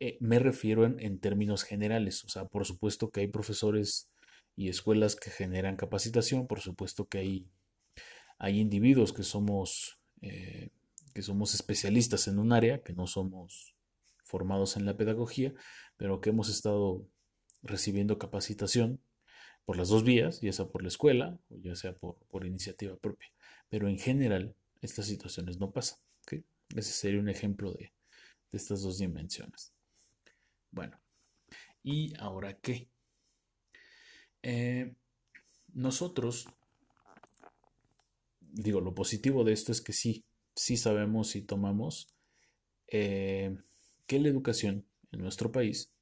Eh, 0.00 0.16
me 0.20 0.38
refiero 0.38 0.86
en, 0.86 0.98
en, 1.00 1.20
términos 1.20 1.62
generales, 1.62 2.24
o 2.24 2.28
sea, 2.28 2.46
por 2.46 2.64
supuesto 2.66 3.10
que 3.10 3.20
hay 3.20 3.28
profesores 3.28 4.10
y 4.56 4.68
escuelas 4.68 5.14
que 5.16 5.30
generan 5.30 5.76
capacitación, 5.76 6.46
por 6.46 6.60
supuesto 6.60 7.06
que 7.06 7.18
hay, 7.18 7.46
hay 8.40 8.58
individuos 8.58 9.12
que 9.12 9.22
somos, 9.22 10.00
eh, 10.22 10.70
que 11.14 11.22
somos 11.22 11.54
especialistas 11.54 12.26
en 12.26 12.38
un 12.38 12.52
área, 12.52 12.82
que 12.82 12.94
no 12.94 13.06
somos 13.06 13.74
formados 14.24 14.76
en 14.76 14.86
la 14.86 14.96
pedagogía, 14.96 15.52
pero 15.98 16.20
que 16.20 16.30
hemos 16.30 16.48
estado 16.48 17.06
recibiendo 17.62 18.18
capacitación 18.18 18.98
por 19.66 19.76
las 19.76 19.90
dos 19.90 20.04
vías, 20.04 20.40
ya 20.40 20.52
sea 20.54 20.66
por 20.66 20.82
la 20.82 20.88
escuela 20.88 21.38
o 21.50 21.58
ya 21.58 21.76
sea 21.76 21.92
por, 21.92 22.16
por 22.30 22.46
iniciativa 22.46 22.96
propia. 22.96 23.28
Pero 23.68 23.88
en 23.88 23.98
general, 23.98 24.56
estas 24.80 25.06
situaciones 25.06 25.58
no 25.58 25.70
pasan. 25.70 25.98
Ese 26.74 26.92
sería 26.92 27.20
un 27.20 27.28
ejemplo 27.28 27.72
de, 27.72 27.92
de 28.50 28.58
estas 28.58 28.82
dos 28.82 28.98
dimensiones. 28.98 29.72
Bueno, 30.70 30.98
¿y 31.82 32.14
ahora 32.18 32.54
qué? 32.54 32.88
Eh, 34.42 34.94
nosotros, 35.74 36.48
digo, 38.52 38.80
lo 38.80 38.94
positivo 38.94 39.44
de 39.44 39.52
esto 39.52 39.72
es 39.72 39.80
que 39.80 39.92
sí, 39.92 40.24
sí 40.54 40.76
sabemos 40.76 41.36
y 41.36 41.42
tomamos 41.42 42.14
eh, 42.88 43.56
que 44.06 44.18
la 44.18 44.28
educación 44.28 44.86
en 45.12 45.20
nuestro 45.20 45.52
país 45.52 45.92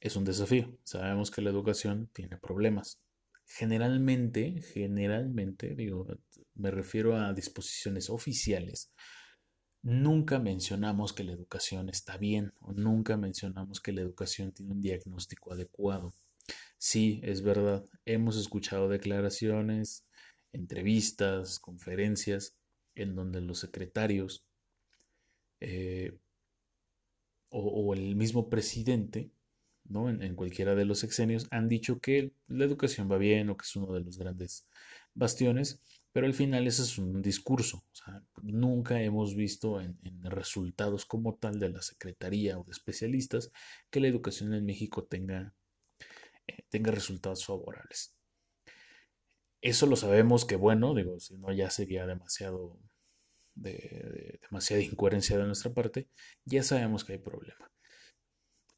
es 0.00 0.16
un 0.16 0.24
desafío. 0.24 0.78
Sabemos 0.84 1.30
que 1.30 1.42
la 1.42 1.50
educación 1.50 2.10
tiene 2.12 2.36
problemas. 2.36 3.00
Generalmente, 3.46 4.60
generalmente, 4.72 5.74
digo, 5.74 6.06
me 6.54 6.70
refiero 6.70 7.16
a 7.16 7.32
disposiciones 7.32 8.08
oficiales, 8.10 8.92
nunca 9.82 10.38
mencionamos 10.38 11.12
que 11.12 11.24
la 11.24 11.32
educación 11.32 11.88
está 11.88 12.16
bien 12.16 12.52
o 12.60 12.72
nunca 12.72 13.16
mencionamos 13.16 13.80
que 13.80 13.92
la 13.92 14.00
educación 14.00 14.52
tiene 14.52 14.72
un 14.72 14.80
diagnóstico 14.80 15.52
adecuado. 15.52 16.14
Sí, 16.78 17.20
es 17.22 17.42
verdad, 17.42 17.84
hemos 18.04 18.36
escuchado 18.36 18.88
declaraciones, 18.88 20.03
entrevistas, 20.54 21.58
conferencias, 21.58 22.56
en 22.94 23.14
donde 23.14 23.40
los 23.40 23.58
secretarios 23.58 24.46
eh, 25.60 26.16
o, 27.50 27.94
el 27.94 28.16
mismo 28.16 28.48
presidente, 28.50 29.30
¿no? 29.84 30.08
En, 30.08 30.22
en, 30.22 30.34
cualquiera 30.34 30.74
de 30.74 30.84
los 30.84 30.98
sexenios, 31.00 31.46
han 31.50 31.68
dicho 31.68 32.00
que 32.00 32.32
la 32.48 32.64
educación 32.64 33.10
va 33.10 33.18
bien 33.18 33.50
o 33.50 33.56
que 33.56 33.64
es 33.64 33.76
uno 33.76 33.92
de 33.92 34.00
los 34.00 34.18
grandes 34.18 34.66
bastiones, 35.14 35.80
pero 36.12 36.26
al 36.26 36.34
final 36.34 36.66
ese 36.66 36.82
es 36.82 36.98
un 36.98 37.22
discurso. 37.22 37.78
O 37.92 37.94
sea, 37.94 38.22
nunca 38.42 39.00
hemos 39.02 39.34
visto 39.36 39.80
en, 39.80 39.98
en, 40.02 40.22
resultados 40.30 41.04
como 41.06 41.36
tal 41.36 41.58
de 41.60 41.70
la 41.70 41.82
Secretaría 41.82 42.58
o 42.58 42.64
de 42.64 42.72
especialistas 42.72 43.52
que 43.90 44.00
la 44.00 44.08
educación 44.08 44.54
en 44.54 44.64
México 44.64 45.04
tenga, 45.04 45.54
eh, 46.46 46.64
tenga 46.70 46.90
resultados 46.90 47.44
favorables. 47.44 48.13
Eso 49.64 49.86
lo 49.86 49.96
sabemos 49.96 50.44
que 50.44 50.56
bueno, 50.56 50.94
digo, 50.94 51.18
si 51.18 51.38
no 51.38 51.50
ya 51.50 51.70
sería 51.70 52.06
demasiado 52.06 52.78
de, 53.54 53.72
de, 53.72 54.38
demasiada 54.42 54.82
incoherencia 54.82 55.38
de 55.38 55.46
nuestra 55.46 55.72
parte, 55.72 56.10
ya 56.44 56.62
sabemos 56.62 57.02
que 57.02 57.14
hay 57.14 57.18
problema. 57.18 57.72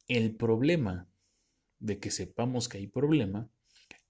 El 0.06 0.36
problema 0.36 1.08
de 1.80 1.98
que 1.98 2.12
sepamos 2.12 2.68
que 2.68 2.78
hay 2.78 2.86
problema 2.86 3.50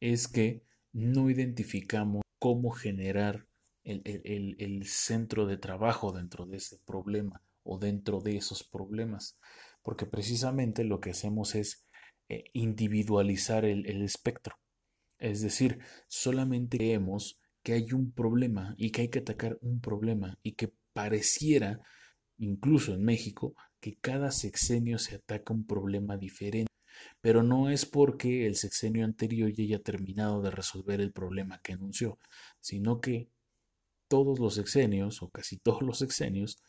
es 0.01 0.29
que 0.29 0.67
no 0.93 1.31
identificamos 1.31 2.21
cómo 2.39 2.73
generar 2.73 3.47
el, 3.83 4.03
el, 4.05 4.57
el, 4.59 4.85
centro 4.85 5.47
de 5.47 5.57
trabajo 5.57 6.13
dentro 6.13 6.45
de 6.45 6.59
ese 6.59 6.77
problema 6.85 7.43
o 7.63 7.79
dentro 7.79 8.21
de 8.21 8.37
esos 8.37 8.65
problemas, 8.65 9.39
porque 9.83 10.05
precisamente 10.05 10.85
lo 10.85 11.01
que 11.01 11.13
hacemos 11.13 11.55
es 11.55 11.87
eh, 12.29 12.45
individualizar 12.53 13.65
el, 13.65 13.87
el 13.87 14.03
espectro. 14.03 14.57
Es 15.19 15.41
decir, 15.41 15.79
solamente 16.09 16.79
creemos 16.79 17.41
que 17.63 17.73
hay 17.73 17.93
un 17.93 18.13
problema 18.13 18.75
y 18.79 18.91
que 18.91 19.03
hay 19.03 19.09
que 19.09 19.21
atacar 19.21 19.59
un 19.61 19.81
problema 19.81 20.39
y 20.43 20.53
que 20.53 20.73
pareciera, 20.93 21.81
incluso 22.39 22.95
en 22.95 23.05
México, 23.05 23.55
que 23.81 23.97
cada 23.97 24.31
sexenio 24.31 24.99
se 24.99 25.17
ataca 25.17 25.53
un 25.53 25.67
problema 25.67 26.17
diferente. 26.17 26.73
Pero 27.21 27.43
no 27.43 27.71
es 27.71 27.85
porque 27.85 28.47
el 28.47 28.57
sexenio 28.57 29.05
anterior 29.05 29.53
ya 29.53 29.65
haya 29.65 29.83
terminado 29.83 30.43
de 30.43 30.51
resolver 30.51 31.01
el 31.01 31.13
problema 31.13 31.61
que 31.63 31.73
anunció, 31.75 32.19
sino 32.61 33.01
que 33.01 33.29
todos 34.09 34.39
los 34.39 34.55
sexenios, 34.55 35.23
o 35.23 35.31
casi 35.31 35.59
todos 35.59 35.83
los 35.83 35.99
sexenios, 35.99 36.63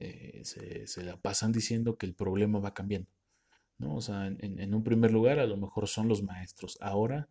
eh, 0.00 0.42
se, 0.44 1.04
la 1.04 1.16
pasan 1.16 1.52
diciendo 1.52 1.96
que 1.96 2.06
el 2.06 2.14
problema 2.14 2.58
va 2.58 2.74
cambiando. 2.74 3.08
¿no? 3.78 3.96
O 3.96 4.00
sea, 4.00 4.26
en, 4.26 4.74
un 4.74 4.82
primer 4.82 5.12
lugar, 5.12 5.38
a 5.38 5.46
lo 5.46 5.56
mejor 5.56 5.88
son 5.88 6.08
los 6.08 6.22
maestros. 6.22 6.76
Ahora 6.80 7.28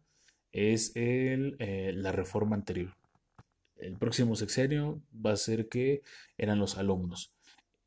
es 0.52 0.96
el, 0.96 1.56
eh, 1.60 1.92
la 1.96 2.12
reforma 2.12 2.56
anterior. 2.56 2.96
El 3.78 3.98
próximo 3.98 4.36
sexenio 4.36 5.02
va 5.14 5.32
a 5.32 5.38
ser 5.38 5.68
que 5.68 6.04
eran 6.38 6.60
los 6.60 6.78
alumnos 6.78 7.34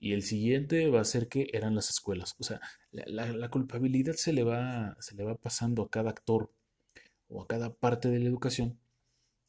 y 0.04 0.12
el 0.12 0.22
siguiente 0.22 0.90
va 0.90 1.00
a 1.00 1.04
ser 1.04 1.28
que 1.28 1.48
eran 1.52 1.74
las 1.74 1.88
escuelas. 1.88 2.34
O 2.38 2.44
sea, 2.44 2.60
la, 2.90 3.32
la, 3.32 3.48
culpabilidad 3.48 4.14
se 4.14 4.32
le, 4.34 4.42
va, 4.42 4.96
se 5.00 5.14
le 5.14 5.24
va 5.24 5.36
pasando 5.36 5.82
a 5.82 5.90
cada 5.90 6.10
actor 6.10 6.52
o 7.28 7.42
a 7.42 7.46
cada 7.46 7.72
parte 7.72 8.10
de 8.10 8.18
la 8.18 8.26
educación 8.26 8.78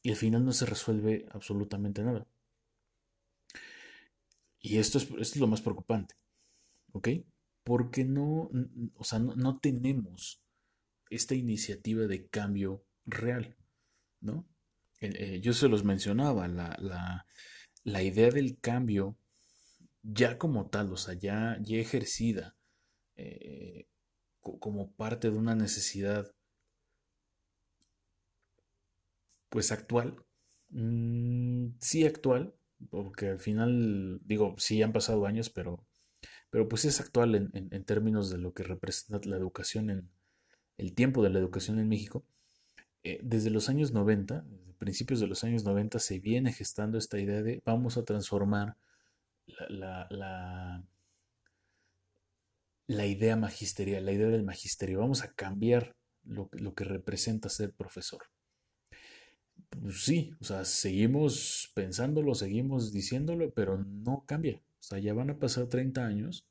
y 0.02 0.10
al 0.10 0.16
final 0.16 0.44
no 0.44 0.52
se 0.52 0.66
resuelve 0.66 1.26
absolutamente 1.30 2.02
nada. 2.02 2.26
Y 4.60 4.78
esto 4.78 4.98
es, 4.98 5.04
esto 5.04 5.20
es 5.20 5.36
lo 5.36 5.46
más 5.46 5.60
preocupante, 5.60 6.14
¿ok? 6.92 7.08
Porque 7.62 8.04
no, 8.04 8.50
o 8.96 9.04
sea, 9.04 9.18
no, 9.18 9.36
no 9.36 9.58
tenemos 9.58 10.40
esta 11.10 11.34
iniciativa 11.34 12.06
de 12.06 12.26
cambio 12.28 12.85
real, 13.06 13.56
¿no? 14.20 14.46
Eh, 15.00 15.40
yo 15.42 15.52
se 15.52 15.68
los 15.68 15.84
mencionaba, 15.84 16.48
la, 16.48 16.76
la, 16.80 17.26
la 17.84 18.02
idea 18.02 18.30
del 18.30 18.58
cambio 18.60 19.16
ya 20.02 20.38
como 20.38 20.68
tal, 20.68 20.92
o 20.92 20.96
sea, 20.96 21.14
ya, 21.14 21.58
ya 21.62 21.76
ejercida 21.78 22.56
eh, 23.16 23.88
como 24.40 24.92
parte 24.92 25.30
de 25.30 25.36
una 25.38 25.54
necesidad 25.54 26.32
pues 29.48 29.72
actual, 29.72 30.24
mm, 30.70 31.68
sí 31.80 32.04
actual, 32.04 32.54
porque 32.90 33.30
al 33.30 33.38
final, 33.38 34.20
digo, 34.24 34.54
sí 34.58 34.82
han 34.82 34.92
pasado 34.92 35.26
años, 35.26 35.50
pero, 35.50 35.86
pero 36.50 36.68
pues 36.68 36.84
es 36.84 37.00
actual 37.00 37.34
en, 37.34 37.50
en, 37.54 37.68
en 37.72 37.84
términos 37.84 38.30
de 38.30 38.38
lo 38.38 38.54
que 38.54 38.62
representa 38.64 39.28
la 39.28 39.36
educación 39.36 39.90
en 39.90 40.10
el 40.78 40.94
tiempo 40.94 41.22
de 41.22 41.30
la 41.30 41.38
educación 41.38 41.78
en 41.78 41.88
México. 41.88 42.26
Eh, 43.06 43.20
desde 43.22 43.50
los 43.50 43.68
años 43.68 43.92
90, 43.92 44.40
desde 44.40 44.72
principios 44.72 45.20
de 45.20 45.28
los 45.28 45.44
años 45.44 45.62
90, 45.62 46.00
se 46.00 46.18
viene 46.18 46.52
gestando 46.52 46.98
esta 46.98 47.20
idea 47.20 47.40
de 47.40 47.62
vamos 47.64 47.96
a 47.96 48.04
transformar 48.04 48.76
la, 49.68 50.08
la, 50.10 50.82
la, 52.88 53.06
idea 53.06 53.36
magisterial, 53.36 54.04
la 54.04 54.10
idea 54.10 54.26
del 54.26 54.42
magisterio. 54.42 54.98
Vamos 54.98 55.22
a 55.22 55.32
cambiar 55.34 55.94
lo, 56.24 56.48
lo 56.50 56.74
que 56.74 56.82
representa 56.82 57.48
ser 57.48 57.72
profesor. 57.72 58.24
Pues 59.68 60.02
sí, 60.02 60.32
o 60.40 60.44
sea, 60.44 60.64
seguimos 60.64 61.70
pensándolo, 61.74 62.34
seguimos 62.34 62.92
diciéndolo, 62.92 63.52
pero 63.52 63.78
no 63.84 64.24
cambia. 64.26 64.56
O 64.56 64.82
sea, 64.82 64.98
ya 64.98 65.14
van 65.14 65.30
a 65.30 65.38
pasar 65.38 65.68
30 65.68 66.04
años 66.04 66.44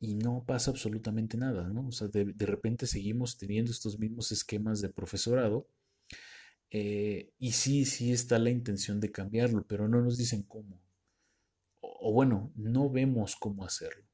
y 0.00 0.14
no 0.14 0.44
pasa 0.46 0.70
absolutamente 0.70 1.36
nada, 1.36 1.68
¿no? 1.68 1.88
O 1.88 1.92
sea, 1.92 2.08
de, 2.08 2.26
de 2.26 2.46
repente 2.46 2.86
seguimos 2.86 3.38
teniendo 3.38 3.70
estos 3.70 3.98
mismos 3.98 4.32
esquemas 4.32 4.80
de 4.80 4.90
profesorado 4.90 5.68
eh, 6.70 7.30
y 7.38 7.52
sí, 7.52 7.84
sí 7.84 8.12
está 8.12 8.38
la 8.38 8.50
intención 8.50 9.00
de 9.00 9.12
cambiarlo, 9.12 9.64
pero 9.66 9.88
no 9.88 10.02
nos 10.02 10.18
dicen 10.18 10.42
cómo 10.42 10.80
o 12.00 12.12
bueno, 12.12 12.52
no 12.54 12.90
vemos 12.90 13.36
cómo 13.36 13.64
hacerlo, 13.64 14.04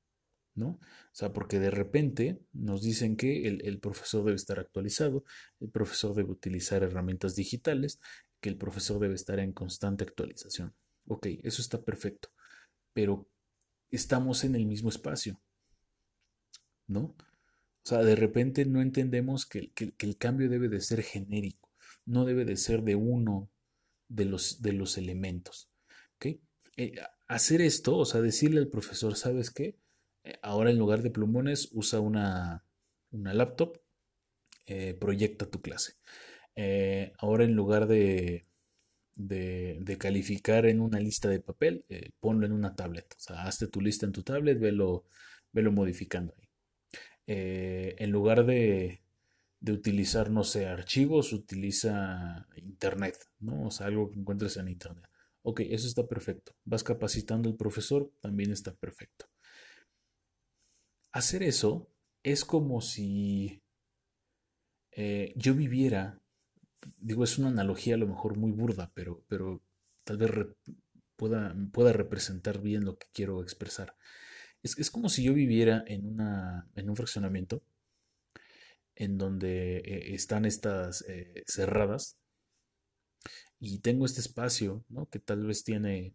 ¿no? 0.55 0.69
O 0.69 1.15
sea, 1.15 1.33
porque 1.33 1.59
de 1.59 1.71
repente 1.71 2.41
nos 2.53 2.83
dicen 2.83 3.17
que 3.17 3.47
el, 3.47 3.61
el, 3.67 3.81
profesor 3.81 4.25
debe 4.25 4.37
estar 4.37 4.59
actualizado, 4.59 5.25
el 5.61 5.71
profesor 5.71 6.15
debe 6.15 6.31
utilizar 6.31 6.83
herramientas 6.83 7.37
digitales, 7.37 8.01
que 8.41 8.49
el 8.49 8.57
profesor 8.57 8.99
debe 8.99 9.15
estar 9.15 9.39
en 9.39 9.53
constante 9.53 10.05
actualización. 10.05 10.75
Ok, 11.07 11.27
eso 11.43 11.61
está 11.61 11.83
perfecto, 11.83 12.31
pero 12.93 13.29
estamos 13.91 14.45
en 14.45 14.55
el 14.55 14.67
mismo 14.67 14.89
espacio, 14.89 15.41
¿no? 16.93 17.15
O 17.85 17.89
sea, 17.89 17.99
de 18.05 18.15
repente 18.15 18.65
no 18.65 18.81
entendemos 18.81 19.45
que, 19.47 19.73
el 19.99 20.17
cambio 20.17 20.49
debe 20.49 20.69
de 20.69 20.81
ser 20.81 21.03
genérico, 21.03 21.71
no 22.07 22.25
debe 22.25 22.45
de 22.45 22.57
ser 22.57 22.83
de 22.83 22.95
uno 22.95 23.51
de 24.09 24.25
los, 24.25 24.63
de 24.63 24.73
los 24.73 24.99
elementos. 24.99 25.69
¿ok? 26.17 26.27
Eh, 26.77 26.95
hacer 27.27 27.61
esto, 27.61 27.97
o 27.97 28.05
sea, 28.05 28.21
decirle 28.21 28.61
al 28.61 28.69
profesor, 28.69 29.17
¿sabes 29.17 29.51
qué? 29.51 29.77
Eh, 30.25 30.39
ahora 30.43 30.71
en 30.71 30.79
lugar 30.79 31.03
de 31.03 31.11
plumones 31.11 31.71
usa 31.73 31.99
una, 32.01 32.65
una 33.11 33.35
laptop, 33.35 33.81
eh, 34.67 34.95
proyecta 34.95 35.47
tu 35.51 35.61
clase. 35.61 35.95
ahora 37.19 37.45
en 37.45 37.55
lugar 37.55 37.87
de, 37.89 38.47
de, 39.17 39.97
calificar 39.99 40.67
en 40.67 40.81
una 40.81 41.01
lista 41.01 41.29
de 41.29 41.41
papel, 41.41 41.85
ponlo 42.21 42.47
en 42.47 42.53
una 42.53 42.77
tablet. 42.77 43.15
O 43.17 43.21
sea, 43.21 43.45
hazte 43.45 43.67
tu 43.69 43.81
lista 43.81 44.07
en 44.07 44.13
tu 44.13 44.23
tablet, 44.23 44.59
velo, 44.61 45.05
velo 45.53 45.73
modificando 45.73 46.35
ahí. 47.27 47.95
en 47.99 48.11
lugar 48.11 48.45
de, 48.47 49.03
de 49.63 49.73
utilizar, 49.73 50.29
no 50.31 50.43
sé, 50.43 50.67
archivos, 50.67 51.33
utiliza 51.33 52.49
internet, 52.57 53.17
¿no? 53.39 53.69
O 53.69 53.71
sea, 53.71 53.87
algo 53.87 54.11
que 54.11 54.19
encuentres 54.19 54.57
en 54.57 54.69
internet. 54.69 55.09
Ok, 55.43 55.61
eso 55.61 55.87
está 55.87 56.07
perfecto. 56.07 56.53
Vas 56.65 56.83
capacitando 56.83 57.49
al 57.49 57.57
profesor, 57.57 58.11
también 58.21 58.51
está 58.51 58.75
perfecto. 58.75 59.27
Hacer 61.13 61.45
eso 61.45 61.89
es 62.25 62.45
como 62.45 62.81
si 62.81 63.63
eh, 64.91 65.33
yo 65.37 65.55
viviera, 65.55 66.21
digo, 66.99 67.23
es 67.23 67.39
una 67.39 67.49
analogía 67.49 67.95
a 67.95 67.99
lo 67.99 68.09
mejor 68.09 68.37
muy 68.37 68.51
burda, 68.51 68.91
pero, 68.95 69.23
pero 69.29 69.63
tal 70.03 70.17
vez 70.17 70.31
pueda, 71.15 71.55
pueda 71.73 71.93
representar 71.93 72.61
bien 72.61 72.85
lo 72.85 72.99
que 72.99 73.07
quiero 73.13 73.43
expresar. 73.43 73.95
Es, 74.63 74.79
es 74.79 74.91
como 74.91 75.09
si 75.09 75.25
yo 75.25 75.35
viviera 75.35 75.85
en, 75.87 76.07
una, 76.07 76.69
en 76.75 76.89
un 76.89 76.97
fraccionamiento 76.97 77.63
en 78.95 79.19
donde 79.19 79.79
eh, 79.79 80.15
están 80.15 80.45
estas 80.45 81.05
eh, 81.09 81.43
cerradas 81.47 82.19
y 83.59 83.79
tengo 83.79 84.07
este 84.07 84.21
espacio, 84.21 84.85
¿no? 84.89 85.07
Que 85.07 85.19
tal 85.19 85.47
vez 85.47 85.65
tiene 85.65 86.15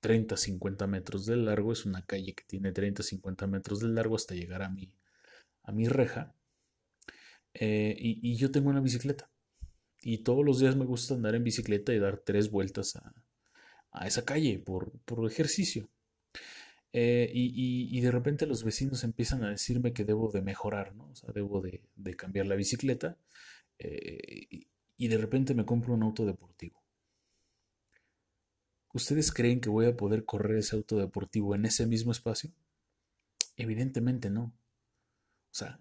30, 0.00 0.36
50 0.36 0.86
metros 0.86 1.26
de 1.26 1.36
largo, 1.36 1.72
es 1.72 1.86
una 1.86 2.04
calle 2.04 2.34
que 2.34 2.44
tiene 2.44 2.72
30, 2.72 3.02
50 3.02 3.46
metros 3.46 3.80
de 3.80 3.88
largo 3.88 4.16
hasta 4.16 4.34
llegar 4.34 4.62
a 4.62 4.68
mi, 4.68 4.92
a 5.62 5.72
mi 5.72 5.88
reja. 5.88 6.34
Eh, 7.54 7.96
y, 7.98 8.36
yo 8.36 8.50
tengo 8.50 8.70
una 8.70 8.80
bicicleta. 8.80 9.30
Y 10.00 10.18
todos 10.18 10.44
los 10.44 10.60
días 10.60 10.76
me 10.76 10.84
gusta 10.84 11.14
andar 11.14 11.34
en 11.34 11.44
bicicleta 11.44 11.92
y 11.92 11.98
dar 11.98 12.18
tres 12.18 12.50
vueltas 12.50 12.96
a, 12.96 13.14
a 13.90 14.06
esa 14.06 14.24
calle 14.24 14.58
por, 14.58 14.92
por 15.06 15.26
ejercicio. 15.26 15.90
Eh, 16.92 17.30
y, 17.32 18.00
de 18.00 18.10
repente 18.10 18.46
los 18.46 18.64
vecinos 18.64 19.04
empiezan 19.04 19.44
a 19.44 19.50
decirme 19.50 19.92
que 19.92 20.04
debo 20.04 20.30
de 20.30 20.42
mejorar, 20.42 20.94
¿no? 20.94 21.10
O 21.10 21.14
sea, 21.14 21.30
debo 21.34 21.60
de, 21.60 21.82
cambiar 22.16 22.46
la 22.46 22.56
bicicleta. 22.56 23.18
Eh, 23.78 24.66
y, 24.96 25.08
de 25.08 25.18
repente 25.18 25.54
me 25.54 25.64
compro 25.66 25.94
un 25.94 26.02
auto 26.02 26.24
deportivo. 26.26 26.82
¿Ustedes 28.92 29.32
creen 29.32 29.60
que 29.60 29.68
voy 29.68 29.86
a 29.86 29.96
poder 29.96 30.24
correr 30.24 30.58
ese 30.58 30.76
auto 30.76 30.96
deportivo 30.98 31.54
en 31.54 31.66
ese 31.66 31.86
mismo 31.86 32.10
espacio? 32.12 32.52
Evidentemente 33.56 34.30
no. 34.30 34.44
O 34.44 35.54
sea, 35.54 35.80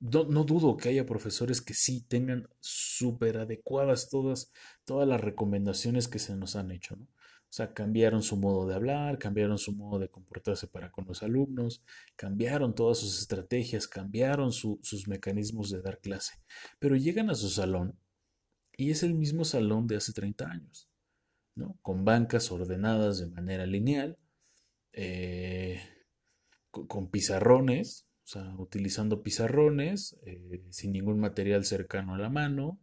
no, 0.00 0.24
no 0.24 0.44
dudo 0.44 0.76
que 0.76 0.88
haya 0.88 1.06
profesores 1.06 1.60
que 1.60 1.74
sí 1.74 2.02
tengan 2.02 2.48
súper 2.60 3.38
adecuadas 3.38 4.08
todas, 4.08 4.52
todas 4.84 5.08
las 5.08 5.20
recomendaciones 5.20 6.08
que 6.08 6.18
se 6.18 6.36
nos 6.36 6.56
han 6.56 6.70
hecho, 6.70 6.96
¿no? 6.96 7.08
O 7.52 7.54
sea, 7.54 7.74
cambiaron 7.74 8.22
su 8.22 8.38
modo 8.38 8.66
de 8.66 8.74
hablar, 8.74 9.18
cambiaron 9.18 9.58
su 9.58 9.74
modo 9.74 9.98
de 9.98 10.08
comportarse 10.08 10.68
para 10.68 10.90
con 10.90 11.04
los 11.06 11.22
alumnos, 11.22 11.84
cambiaron 12.16 12.74
todas 12.74 12.96
sus 12.96 13.20
estrategias, 13.20 13.86
cambiaron 13.86 14.52
sus 14.52 15.06
mecanismos 15.06 15.68
de 15.68 15.82
dar 15.82 16.00
clase. 16.00 16.40
Pero 16.78 16.96
llegan 16.96 17.28
a 17.28 17.34
su 17.34 17.50
salón 17.50 17.98
y 18.74 18.90
es 18.90 19.02
el 19.02 19.12
mismo 19.12 19.44
salón 19.44 19.86
de 19.86 19.96
hace 19.96 20.14
30 20.14 20.48
años, 20.48 20.88
¿no? 21.54 21.78
Con 21.82 22.06
bancas 22.06 22.50
ordenadas 22.50 23.18
de 23.18 23.26
manera 23.26 23.66
lineal, 23.66 24.16
eh, 24.94 25.78
con, 26.70 27.10
pizarrones, 27.10 28.06
o 28.24 28.28
sea, 28.28 28.54
utilizando 28.56 29.22
pizarrones, 29.22 30.18
eh, 30.24 30.64
sin 30.70 30.92
ningún 30.92 31.20
material 31.20 31.66
cercano 31.66 32.14
a 32.14 32.18
la 32.18 32.30
mano, 32.30 32.80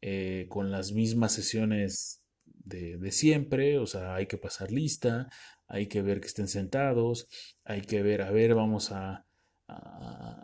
eh, 0.00 0.46
con 0.48 0.72
las 0.72 0.90
mismas 0.90 1.32
sesiones 1.32 2.19
de, 2.64 3.12
siempre, 3.12 3.78
o 3.78 3.86
sea, 3.86 4.14
hay 4.14 4.26
que 4.26 4.38
pasar 4.38 4.70
lista, 4.70 5.28
hay 5.66 5.86
que 5.86 6.02
ver 6.02 6.20
que 6.20 6.28
estén 6.28 6.48
sentados, 6.48 7.28
hay 7.64 7.82
que 7.82 8.02
ver, 8.02 8.22
a 8.22 8.30
ver, 8.30 8.54
vamos 8.54 8.92
a, 8.92 9.26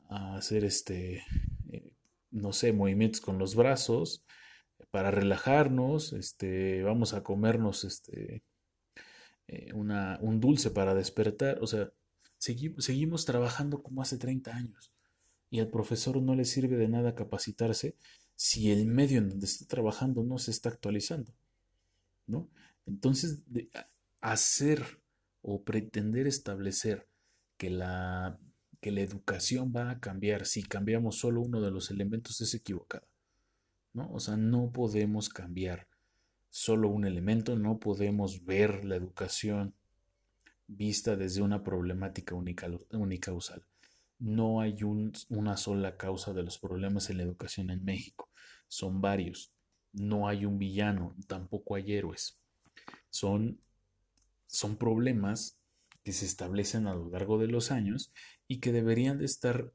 hacer 0.09 0.64
este, 0.64 1.24
eh, 1.72 1.92
no 2.31 2.52
sé, 2.52 2.72
movimientos 2.72 3.20
con 3.20 3.38
los 3.38 3.57
brazos 3.57 4.24
para 4.90 5.11
relajarnos, 5.11 6.12
este, 6.12 6.83
vamos 6.85 7.12
a 7.12 7.24
comernos 7.24 7.83
este, 7.85 8.44
eh, 9.48 9.72
una, 9.74 10.18
un 10.22 10.40
dulce 10.40 10.70
para 10.70 10.94
despertar, 10.94 11.59
o 11.61 11.66
sea, 11.66 11.90
seguimos 12.38 13.24
trabajando 13.24 13.83
como 13.83 14.02
hace 14.02 14.18
30 14.18 14.55
años 14.55 14.92
y 15.50 15.61
al 15.61 15.68
profesor 15.68 16.20
no 16.22 16.35
le 16.35 16.44
sirve 16.44 16.76
de 16.76 16.88
nada 16.88 17.14
capacitarse 17.14 17.96
si 18.37 18.70
el 18.70 18.87
medio 18.87 19.18
en 19.18 19.31
donde 19.31 19.46
está 19.46 19.66
trabajando 19.66 20.22
no 20.22 20.38
se 20.38 20.50
está 20.50 20.68
actualizando. 20.68 21.33
¿No? 22.26 22.48
Entonces, 22.86 23.42
hacer 24.20 25.00
o 25.42 25.62
pretender 25.62 26.26
establecer 26.26 27.08
que 27.56 27.70
la, 27.70 28.38
que 28.80 28.90
la 28.90 29.00
educación 29.00 29.72
va 29.74 29.90
a 29.90 30.00
cambiar 30.00 30.46
si 30.46 30.62
cambiamos 30.62 31.16
solo 31.16 31.40
uno 31.40 31.60
de 31.60 31.70
los 31.70 31.90
elementos 31.90 32.40
es 32.40 32.54
equivocada, 32.54 33.06
¿no? 33.92 34.10
O 34.12 34.20
sea, 34.20 34.36
no 34.36 34.70
podemos 34.72 35.28
cambiar 35.28 35.88
solo 36.50 36.88
un 36.88 37.04
elemento, 37.04 37.56
no 37.56 37.78
podemos 37.78 38.44
ver 38.44 38.84
la 38.84 38.96
educación 38.96 39.74
vista 40.66 41.16
desde 41.16 41.42
una 41.42 41.62
problemática 41.62 42.34
unicausal. 42.34 43.64
No 44.18 44.60
hay 44.60 44.78
una 44.82 45.56
sola 45.56 45.96
causa 45.96 46.32
de 46.32 46.42
los 46.42 46.58
problemas 46.58 47.10
en 47.10 47.18
la 47.18 47.22
educación 47.22 47.70
en 47.70 47.84
México, 47.84 48.30
son 48.68 49.00
varios 49.00 49.52
no 49.96 50.28
hay 50.28 50.44
un 50.44 50.59
villano, 50.59 51.14
tampoco 51.26 51.74
hay 51.74 51.94
héroes. 51.94 52.38
Son, 53.11 53.59
son 54.46 54.76
problemas 54.76 55.59
que 56.04 56.12
se 56.12 56.26
establecen 56.26 56.87
a 56.87 56.94
lo 56.94 57.09
largo 57.09 57.38
de 57.38 57.48
los 57.48 57.72
años 57.72 58.12
y 58.46 58.61
que 58.61 58.72
deberían 58.72 59.18
de 59.18 59.24
estar 59.24 59.72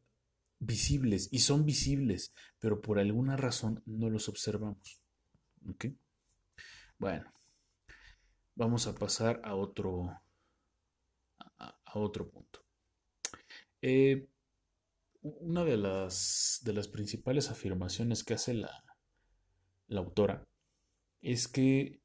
visibles 0.60 1.28
y 1.32 1.40
son 1.40 1.66
visibles, 1.66 2.34
pero 2.60 2.82
por 2.82 3.00
alguna 3.00 3.36
razón 3.36 3.82
no 3.86 4.10
los 4.10 4.30
observamos. 4.30 5.02
¿Ok? 5.68 5.88
Bueno, 7.00 7.32
vamos 8.56 8.86
a 8.88 8.96
pasar 8.96 9.42
a 9.44 9.56
otro, 9.56 10.22
a, 11.58 11.76
otro 11.96 12.30
punto. 12.30 12.64
Eh, 13.82 14.28
una 15.24 15.64
de 15.66 15.78
las, 15.78 16.62
de 16.64 16.74
las 16.74 16.88
principales 16.88 17.50
afirmaciones 17.50 18.24
que 18.24 18.36
hace 18.36 18.54
la, 18.54 18.91
la 19.92 20.00
autora, 20.00 20.48
es 21.22 21.48
que 21.48 22.02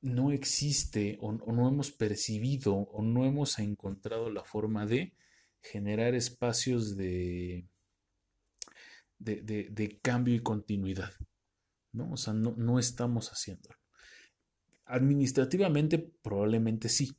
no 0.00 0.30
existe 0.30 1.18
o, 1.20 1.32
no 1.32 1.68
hemos 1.68 1.90
percibido 1.90 2.74
o 2.74 3.02
no 3.02 3.26
hemos 3.26 3.58
encontrado 3.58 4.30
la 4.30 4.44
forma 4.44 4.86
de 4.86 5.14
generar 5.60 6.14
espacios 6.14 6.96
de, 6.96 7.66
de, 9.18 9.98
cambio 10.00 10.36
y 10.36 10.40
continuidad. 10.40 11.12
¿no? 11.92 12.12
O 12.12 12.16
sea, 12.16 12.32
no, 12.32 12.54
no 12.56 12.78
estamos 12.78 13.30
haciéndolo. 13.30 13.76
Administrativamente 14.84 15.98
probablemente 15.98 16.88
sí. 16.88 17.16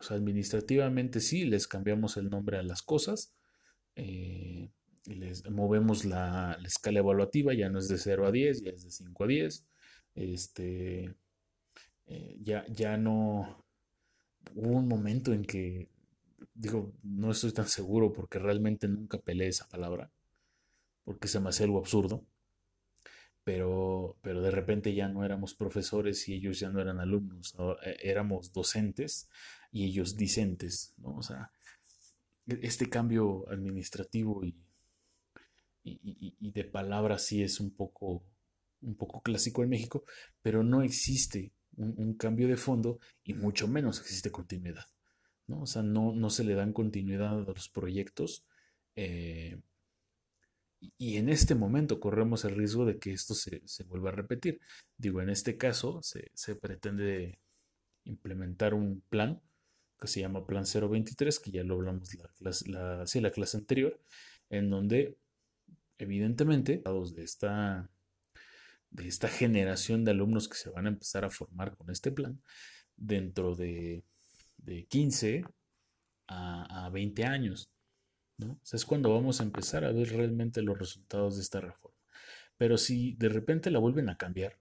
O 0.00 0.02
sea, 0.02 0.16
administrativamente 0.16 1.20
sí, 1.20 1.44
les 1.44 1.68
cambiamos 1.68 2.16
el 2.16 2.28
nombre 2.28 2.58
a 2.58 2.64
las 2.64 2.82
cosas. 2.82 3.32
Eh, 3.94 4.72
les 5.06 5.48
movemos 5.50 6.04
la, 6.04 6.58
escala 6.64 7.00
evaluativa, 7.00 7.54
ya 7.54 7.68
no 7.68 7.78
es 7.78 7.88
de 7.88 7.98
0 7.98 8.26
a 8.26 8.32
10, 8.32 8.62
ya 8.62 8.70
es 8.70 8.84
de 8.84 8.90
5 8.90 9.24
a 9.24 9.26
10. 9.26 9.66
Este, 10.14 11.14
eh, 12.06 12.36
ya, 12.40 12.64
ya 12.68 12.96
no 12.96 13.64
hubo 14.54 14.76
un 14.76 14.88
momento 14.88 15.32
en 15.32 15.44
que, 15.44 15.88
digo, 16.54 16.92
no 17.02 17.30
estoy 17.30 17.52
tan 17.52 17.68
seguro 17.68 18.12
porque 18.12 18.38
realmente 18.38 18.88
nunca 18.88 19.18
peleé 19.18 19.48
esa 19.48 19.68
palabra, 19.68 20.10
porque 21.04 21.28
se 21.28 21.40
me 21.40 21.48
hace 21.48 21.64
algo 21.64 21.78
absurdo, 21.78 22.24
pero, 23.44 24.16
pero 24.22 24.40
de 24.40 24.50
repente 24.50 24.94
ya 24.94 25.08
no 25.08 25.24
éramos 25.24 25.54
profesores 25.54 26.28
y 26.28 26.34
ellos 26.34 26.58
ya 26.60 26.70
no 26.70 26.80
eran 26.80 27.00
alumnos, 27.00 27.54
eh, 27.84 27.96
éramos 28.02 28.52
docentes 28.52 29.28
y 29.70 29.84
ellos 29.84 30.16
discentes, 30.16 30.94
¿no? 30.98 31.16
O 31.16 31.22
sea, 31.22 31.50
e, 32.46 32.60
este 32.62 32.88
cambio 32.88 33.48
administrativo 33.50 34.44
y 34.44 34.56
y, 35.84 36.50
de 36.50 36.64
palabras 36.64 37.26
sí 37.26 37.42
es 37.42 37.60
un 37.60 37.70
poco, 37.70 38.24
un 38.80 38.96
poco 38.96 39.22
clásico 39.22 39.62
en 39.62 39.70
México, 39.70 40.04
pero 40.42 40.62
no 40.62 40.82
existe 40.82 41.52
un, 41.76 42.14
cambio 42.14 42.48
de 42.48 42.56
fondo 42.56 42.98
y 43.22 43.34
mucho 43.34 43.68
menos 43.68 44.00
existe 44.00 44.30
continuidad. 44.30 44.86
¿no? 45.46 45.62
O 45.62 45.66
sea, 45.66 45.82
no, 45.82 46.12
no 46.12 46.30
se 46.30 46.44
le 46.44 46.54
dan 46.54 46.72
continuidad 46.72 47.38
a 47.38 47.52
los 47.52 47.68
proyectos. 47.68 48.46
Eh, 48.96 49.60
y 50.98 51.16
en 51.16 51.28
este 51.28 51.54
momento 51.54 52.00
corremos 52.00 52.44
el 52.44 52.56
riesgo 52.56 52.84
de 52.84 52.98
que 52.98 53.12
esto 53.12 53.34
se, 53.34 53.62
vuelva 53.86 54.10
a 54.10 54.14
repetir. 54.14 54.60
Digo, 54.96 55.20
en 55.20 55.30
este 55.30 55.56
caso 55.56 56.00
se, 56.02 56.56
pretende 56.56 57.38
implementar 58.04 58.74
un 58.74 59.02
plan 59.08 59.40
que 59.98 60.08
se 60.08 60.20
llama 60.20 60.46
Plan 60.46 60.64
023, 60.64 61.40
que 61.40 61.50
ya 61.50 61.64
lo 61.64 61.74
hablamos 61.74 62.14
la, 62.40 62.52
la, 62.66 63.04
la 63.14 63.30
clase 63.30 63.56
anterior, 63.56 63.98
en 64.50 64.68
donde 64.68 65.16
evidentemente, 65.98 66.82
de 67.14 67.22
esta, 67.22 67.90
de 68.90 69.08
esta 69.08 69.28
generación 69.28 70.04
de 70.04 70.12
alumnos 70.12 70.48
que 70.48 70.56
se 70.56 70.70
van 70.70 70.86
a 70.86 70.90
empezar 70.90 71.24
a 71.24 71.30
formar 71.30 71.76
con 71.76 71.90
este 71.90 72.12
plan, 72.12 72.40
dentro 72.96 73.54
de, 73.54 74.04
de 74.58 74.86
15 74.86 75.44
a, 76.28 76.86
a 76.86 76.90
20 76.90 77.24
años. 77.24 77.70
¿no? 78.36 78.58
es 78.72 78.84
cuando 78.84 79.12
vamos 79.12 79.40
a 79.40 79.44
empezar 79.44 79.84
a 79.84 79.92
ver 79.92 80.08
realmente 80.10 80.62
los 80.62 80.78
resultados 80.78 81.36
de 81.36 81.42
esta 81.42 81.60
reforma. 81.60 81.96
Pero 82.56 82.78
si 82.78 83.14
de 83.14 83.28
repente 83.28 83.70
la 83.70 83.78
vuelven 83.78 84.08
a 84.08 84.16
cambiar, 84.16 84.58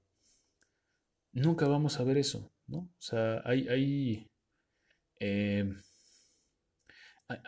nunca 1.31 1.67
vamos 1.67 1.99
a 1.99 2.03
ver 2.03 2.17
eso, 2.17 2.51
¿no? 2.67 2.77
O 2.77 3.01
sea, 3.01 3.41
hay, 3.45 3.67
hay, 3.67 4.31
eh, 5.19 5.73
hay 7.27 7.39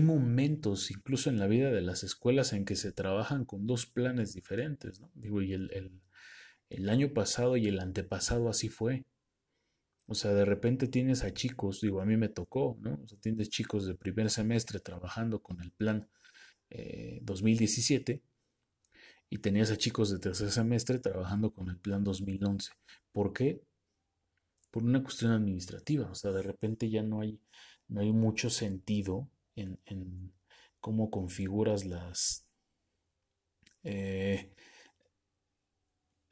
momentos, 0.00 0.90
incluso 0.90 1.28
en 1.28 1.38
la 1.38 1.46
vida 1.46 1.70
de 1.70 1.82
las 1.82 2.04
escuelas, 2.04 2.52
en 2.52 2.64
que 2.64 2.76
se 2.76 2.92
trabajan 2.92 3.44
con 3.44 3.66
dos 3.66 3.86
planes 3.86 4.32
diferentes, 4.32 5.00
¿no? 5.00 5.10
Digo, 5.14 5.42
y 5.42 5.52
el, 5.52 6.88
año 6.88 7.12
pasado 7.12 7.56
y 7.56 7.66
el 7.66 7.80
antepasado 7.80 8.48
así 8.48 8.68
fue. 8.68 9.04
O 10.06 10.14
sea, 10.14 10.32
de 10.32 10.44
repente 10.44 10.88
tienes 10.88 11.24
a 11.24 11.32
chicos, 11.32 11.80
digo, 11.80 12.00
a 12.00 12.06
mí 12.06 12.16
me 12.16 12.28
tocó, 12.28 12.78
¿no? 12.80 13.00
O 13.02 13.08
sea, 13.08 13.18
tienes 13.18 13.50
chicos 13.50 13.86
de 13.86 13.94
primer 13.94 14.30
semestre 14.30 14.80
trabajando 14.80 15.42
con 15.42 15.60
el 15.60 15.70
plan 15.72 16.08
2017 17.22 18.12
eh, 18.12 18.22
y 19.30 19.38
tenías 19.38 19.70
a 19.70 19.76
chicos 19.76 20.10
de 20.10 20.18
tercer 20.18 20.50
semestre 20.50 20.98
trabajando 20.98 21.52
con 21.52 21.68
el 21.68 21.78
plan 21.78 22.04
2011. 22.04 22.72
¿Por 23.12 23.32
qué? 23.32 23.62
Por 24.70 24.84
una 24.84 25.02
cuestión 25.02 25.32
administrativa. 25.32 26.10
O 26.10 26.14
sea, 26.14 26.32
de 26.32 26.42
repente 26.42 26.88
ya 26.90 27.02
no 27.02 27.20
hay, 27.20 27.40
no 27.88 28.00
hay 28.00 28.12
mucho 28.12 28.50
sentido 28.50 29.28
en, 29.56 29.78
en 29.86 30.32
cómo 30.80 31.10
configuras 31.10 31.84
las, 31.84 32.46
eh, 33.84 34.52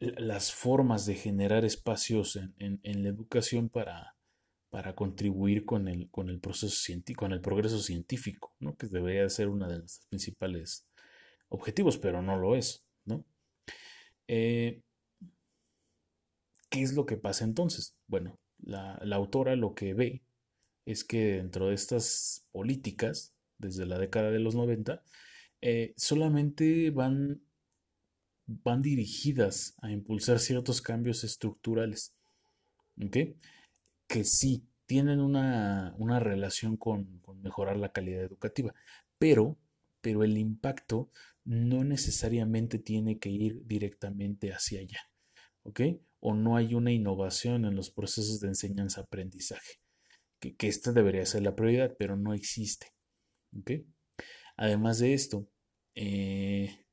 las 0.00 0.52
formas 0.52 1.06
de 1.06 1.14
generar 1.14 1.64
espacios 1.64 2.36
en, 2.36 2.80
la 2.82 3.08
educación 3.08 3.68
para, 3.68 4.16
para 4.70 4.94
contribuir 4.94 5.64
con 5.64 5.88
el, 5.88 6.08
con 6.10 6.30
el 6.30 6.40
proceso 6.40 6.74
científico, 6.74 7.20
con 7.20 7.32
el 7.32 7.40
progreso 7.40 7.78
científico, 7.78 8.54
¿no? 8.58 8.76
que 8.76 8.86
debería 8.86 9.28
ser 9.28 9.48
uno 9.48 9.68
de 9.68 9.78
los 9.78 10.00
principales 10.08 10.88
objetivos, 11.48 11.98
pero 11.98 12.22
no 12.22 12.38
lo 12.38 12.56
es. 12.56 12.84
¿no? 13.04 13.24
Eh, 14.26 14.80
¿Qué 16.70 16.82
es 16.82 16.94
lo 16.94 17.04
que 17.04 17.16
pasa 17.16 17.44
entonces? 17.44 17.96
Bueno, 18.06 18.38
la, 18.58 18.98
autora 19.12 19.54
lo 19.56 19.74
que 19.74 19.92
ve 19.92 20.22
es 20.90 21.04
que 21.04 21.36
dentro 21.36 21.68
de 21.68 21.74
estas 21.74 22.46
políticas, 22.52 23.34
desde 23.58 23.86
la 23.86 23.98
década 23.98 24.30
de 24.30 24.40
los 24.40 24.54
90, 24.54 25.02
eh, 25.62 25.92
solamente 25.96 26.90
van 26.90 27.40
van 28.64 28.82
dirigidas 28.82 29.74
a 29.80 29.90
impulsar 29.90 30.40
ciertos 30.40 30.82
cambios 30.82 31.24
estructurales, 31.24 32.14
que 34.06 34.24
sí 34.24 34.66
tienen 34.86 35.20
una, 35.20 35.94
relación 36.20 36.76
con, 36.76 37.22
mejorar 37.42 37.76
la 37.76 37.92
calidad 37.92 38.24
educativa, 38.24 38.74
pero, 39.18 39.56
pero 40.00 40.24
el 40.24 40.36
impacto 40.36 41.10
no 41.44 41.84
necesariamente 41.84 42.78
tiene 42.78 43.18
que 43.18 43.30
ir 43.30 43.66
directamente 43.66 44.52
hacia 44.52 44.80
allá. 44.80 45.00
O 46.22 46.34
no 46.34 46.56
hay 46.56 46.74
una 46.74 46.92
innovación 46.92 47.64
en 47.64 47.76
los 47.76 47.90
procesos 47.90 48.40
de 48.40 48.48
enseñanza-aprendizaje, 48.48 49.79
que, 50.40 50.68
esta 50.68 50.92
debería 50.92 51.24
ser 51.26 51.42
la 51.42 51.54
prioridad, 51.54 51.94
pero 51.98 52.16
no 52.16 52.34
existe, 52.34 52.88
¿ok? 53.58 53.72
Además 54.56 54.98
de 54.98 55.14
esto, 55.14 55.48
eh, 55.94 56.84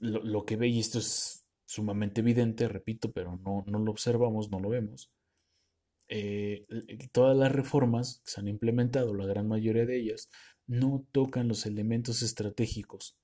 lo, 0.00 0.44
que 0.44 0.56
ve, 0.56 0.68
y 0.68 0.80
esto 0.80 0.98
es 0.98 1.46
sumamente 1.64 2.20
evidente, 2.20 2.68
repito, 2.68 3.12
pero 3.12 3.36
no, 3.38 3.64
no 3.66 3.78
lo 3.78 3.90
observamos, 3.90 4.50
no 4.50 4.60
lo 4.60 4.68
vemos, 4.68 5.10
eh, 6.08 6.66
todas 7.12 7.36
las 7.36 7.50
reformas 7.50 8.20
que 8.24 8.30
se 8.30 8.40
han 8.40 8.48
implementado, 8.48 9.14
la 9.14 9.26
gran 9.26 9.48
mayoría 9.48 9.86
de 9.86 9.98
ellas, 9.98 10.28
no 10.66 11.06
tocan 11.12 11.48
los 11.48 11.66
elementos 11.66 12.22
estratégicos 12.22 13.16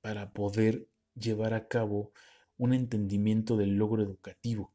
para 0.00 0.32
poder 0.32 0.88
llevar 1.14 1.54
a 1.54 1.68
cabo 1.68 2.12
un 2.58 2.72
entendimiento 2.72 3.56
del 3.56 3.76
logro 3.76 4.02
educativo. 4.02 4.72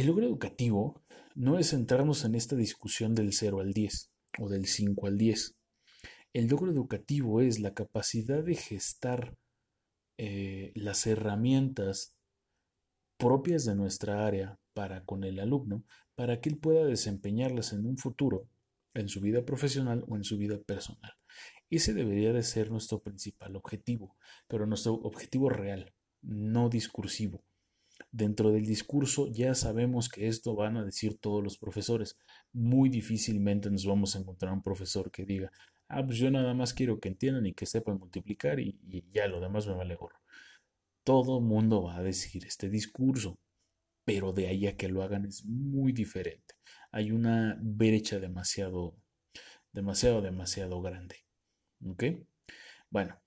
El 0.00 0.06
logro 0.06 0.24
educativo 0.24 1.02
no 1.34 1.58
es 1.58 1.72
centrarnos 1.72 2.24
en 2.24 2.34
esta 2.34 2.56
discusión 2.56 3.14
del 3.14 3.34
0 3.34 3.60
al 3.60 3.74
10 3.74 4.10
o 4.38 4.48
del 4.48 4.64
5 4.64 5.06
al 5.06 5.18
10. 5.18 5.58
El 6.32 6.46
logro 6.46 6.72
educativo 6.72 7.42
es 7.42 7.60
la 7.60 7.74
capacidad 7.74 8.42
de 8.42 8.54
gestar 8.54 9.36
eh, 10.16 10.72
las 10.74 11.06
herramientas 11.06 12.14
propias 13.18 13.66
de 13.66 13.74
nuestra 13.74 14.26
área 14.26 14.58
para 14.72 15.04
con 15.04 15.22
el 15.22 15.38
alumno, 15.38 15.84
para 16.14 16.40
que 16.40 16.48
él 16.48 16.56
pueda 16.56 16.86
desempeñarlas 16.86 17.74
en 17.74 17.84
un 17.84 17.98
futuro, 17.98 18.48
en 18.94 19.10
su 19.10 19.20
vida 19.20 19.44
profesional 19.44 20.06
o 20.08 20.16
en 20.16 20.24
su 20.24 20.38
vida 20.38 20.58
personal. 20.62 21.12
Ese 21.68 21.92
debería 21.92 22.32
de 22.32 22.42
ser 22.42 22.70
nuestro 22.70 23.00
principal 23.00 23.54
objetivo, 23.54 24.16
pero 24.48 24.64
nuestro 24.64 24.94
objetivo 24.94 25.50
real, 25.50 25.92
no 26.22 26.70
discursivo. 26.70 27.44
Dentro 28.12 28.50
del 28.50 28.66
discurso 28.66 29.28
ya 29.28 29.54
sabemos 29.54 30.08
que 30.08 30.26
esto 30.26 30.56
van 30.56 30.76
a 30.76 30.84
decir 30.84 31.18
todos 31.18 31.44
los 31.44 31.58
profesores. 31.58 32.18
Muy 32.52 32.88
difícilmente 32.88 33.70
nos 33.70 33.86
vamos 33.86 34.16
a 34.16 34.18
encontrar 34.18 34.52
un 34.52 34.62
profesor 34.62 35.12
que 35.12 35.24
diga, 35.24 35.52
ah, 35.88 36.04
pues 36.04 36.18
yo 36.18 36.30
nada 36.30 36.52
más 36.54 36.74
quiero 36.74 36.98
que 36.98 37.08
entiendan 37.08 37.46
y 37.46 37.54
que 37.54 37.66
sepan 37.66 37.98
multiplicar 37.98 38.58
y, 38.58 38.78
ya 39.10 39.28
lo 39.28 39.40
demás 39.40 39.66
me 39.68 39.74
vale 39.74 39.94
gorro. 39.94 40.18
Todo 41.04 41.40
mundo 41.40 41.84
va 41.84 41.96
a 41.98 42.02
decir 42.02 42.44
este 42.44 42.68
discurso, 42.68 43.38
pero 44.04 44.32
de 44.32 44.48
ahí 44.48 44.66
a 44.66 44.76
que 44.76 44.88
lo 44.88 45.02
hagan 45.02 45.24
es 45.24 45.44
muy 45.44 45.92
diferente. 45.92 46.56
Hay 46.90 47.12
una 47.12 47.58
brecha 47.60 48.18
demasiado, 48.18 48.96
demasiado, 49.72 50.20
demasiado 50.20 50.82
grande. 50.82 51.16
¿Ok? 51.86 52.04
Bueno, 52.90 53.20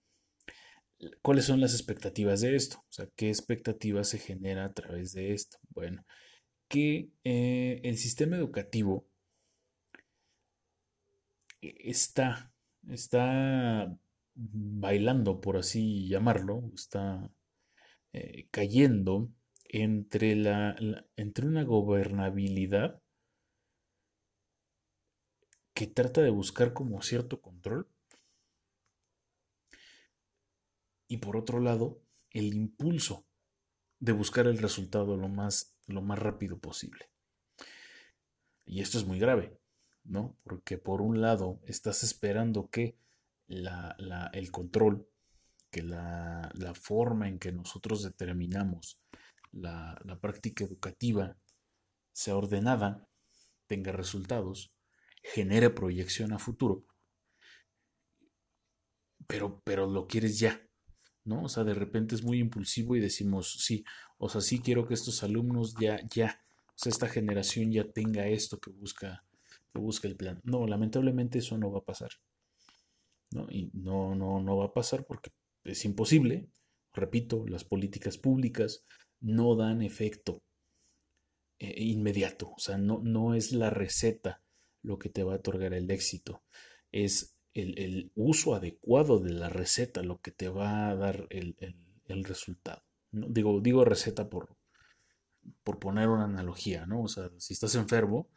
¿cuáles 1.22 1.46
son 1.46 1.62
las 1.62 1.74
expectativas 1.74 2.42
de 2.42 2.56
esto? 2.56 2.78
O 2.80 2.92
sea, 2.94 3.08
¿qué 3.16 3.30
expectativas 3.30 4.10
se 4.10 4.20
genera 4.20 4.66
a 4.66 4.74
través 4.74 5.14
de 5.14 5.34
esto? 5.34 5.58
Bueno, 5.70 6.06
que 6.70 7.10
eh, 7.24 7.82
el 7.84 7.98
sistema 7.98 8.38
educativo 8.38 9.06
está 11.62 12.54
está 12.90 13.96
bailando, 14.36 15.40
por 15.42 15.58
así 15.58 16.08
llamarlo, 16.08 16.64
está 16.74 17.32
eh, 18.14 18.48
cayendo 18.52 19.30
entre, 19.66 20.36
la, 20.36 20.76
entre 21.16 21.48
una 21.48 21.64
gobernabilidad 21.64 23.02
que 25.74 25.88
trata 25.88 26.22
de 26.22 26.30
buscar 26.30 26.74
como 26.74 27.02
cierto 27.02 27.42
control 27.42 27.88
y 31.08 31.18
por 31.18 31.38
otro 31.38 31.60
lado 31.60 32.02
el 32.32 32.54
impulso 32.54 33.26
de 34.00 34.12
buscar 34.12 34.48
el 34.48 34.58
resultado 34.58 35.16
lo 35.16 35.30
más, 35.30 35.78
lo 35.88 36.02
más 36.02 36.20
rápido 36.20 36.60
posible. 36.60 37.10
Y 38.66 38.82
esto 38.82 38.98
es 38.98 39.06
muy 39.06 39.20
grave, 39.20 39.58
¿no? 40.04 40.38
Porque 40.44 40.78
por 40.78 41.02
un 41.02 41.22
lado 41.22 41.62
estás 41.68 42.04
esperando 42.04 42.70
que 42.70 42.98
el 43.48 44.52
control, 44.52 45.08
que 45.72 45.84
la, 45.84 46.52
forma 46.76 47.28
en 47.28 47.40
que 47.40 47.52
nosotros 47.52 48.04
determinamos 48.04 49.00
la, 49.52 49.98
práctica 50.22 50.64
educativa 50.64 51.38
sea 52.12 52.36
ordenada, 52.36 53.08
tenga 53.68 53.92
resultados, 53.92 54.74
genere 55.24 55.70
proyección 55.70 56.34
a 56.34 56.40
futuro, 56.40 56.86
pero, 59.28 59.62
pero 59.64 59.88
lo 59.88 60.08
quieres 60.08 60.40
ya, 60.40 60.62
¿no? 61.26 61.44
O 61.44 61.50
sea, 61.50 61.64
de 61.64 61.74
repente 61.74 62.16
es 62.16 62.24
muy 62.24 62.40
impulsivo 62.40 62.96
y 62.96 63.00
decimos, 63.00 63.58
sí, 63.60 63.84
o 64.18 64.30
sea, 64.30 64.42
sí 64.42 64.60
quiero 64.60 64.88
que 64.88 64.94
estos 64.94 65.24
alumnos 65.24 65.76
ya, 65.80 66.00
ya, 66.14 66.42
o 66.68 66.74
sea, 66.76 66.90
esta 66.90 67.08
generación 67.08 67.72
ya 67.72 67.86
tenga 67.92 68.28
esto 68.28 68.60
que 68.60 68.72
busca 68.72 69.24
busca 69.80 70.08
el 70.08 70.16
plan. 70.16 70.40
No, 70.44 70.68
lamentablemente 70.68 71.40
eso 71.40 71.58
no 71.58 71.72
va 71.72 71.80
a 71.80 71.86
pasar. 71.86 72.12
¿no? 73.32 73.48
Y 73.50 73.72
no, 73.74 74.16
no, 74.16 74.42
no 74.42 74.58
va 74.58 74.66
a 74.66 74.74
pasar 74.74 75.06
porque 75.06 75.32
es 75.64 75.86
imposible. 75.86 76.48
Repito, 76.94 77.46
las 77.48 77.64
políticas 77.64 78.18
públicas 78.18 78.86
no 79.20 79.56
dan 79.56 79.82
efecto 79.82 80.44
eh, 81.60 81.74
inmediato. 81.84 82.52
O 82.52 82.60
sea, 82.60 82.78
no, 82.78 83.00
no 83.04 83.34
es 83.34 83.52
la 83.52 83.70
receta 83.70 84.42
lo 84.82 85.00
que 85.00 85.10
te 85.10 85.24
va 85.24 85.34
a 85.34 85.38
otorgar 85.38 85.74
el 85.74 85.90
éxito. 85.90 86.44
Es 86.92 87.33
el, 87.54 88.12
uso 88.16 88.56
adecuado 88.56 89.20
de 89.20 89.32
la 89.32 89.50
receta 89.50 90.02
lo 90.02 90.22
que 90.22 90.32
te 90.32 90.50
va 90.50 90.90
a 90.90 90.96
dar 90.96 91.28
el, 91.30 91.56
resultado. 92.24 92.84
¿no? 93.12 93.28
Digo, 93.28 93.60
digo 93.62 93.86
receta 93.86 94.30
por, 94.30 94.56
por 95.64 95.80
poner 95.80 96.10
una 96.10 96.26
analogía, 96.26 96.86
¿no? 96.86 97.04
O 97.04 97.08
sea, 97.08 97.32
si 97.38 97.54
estás 97.54 97.76
enfermo, 97.76 98.30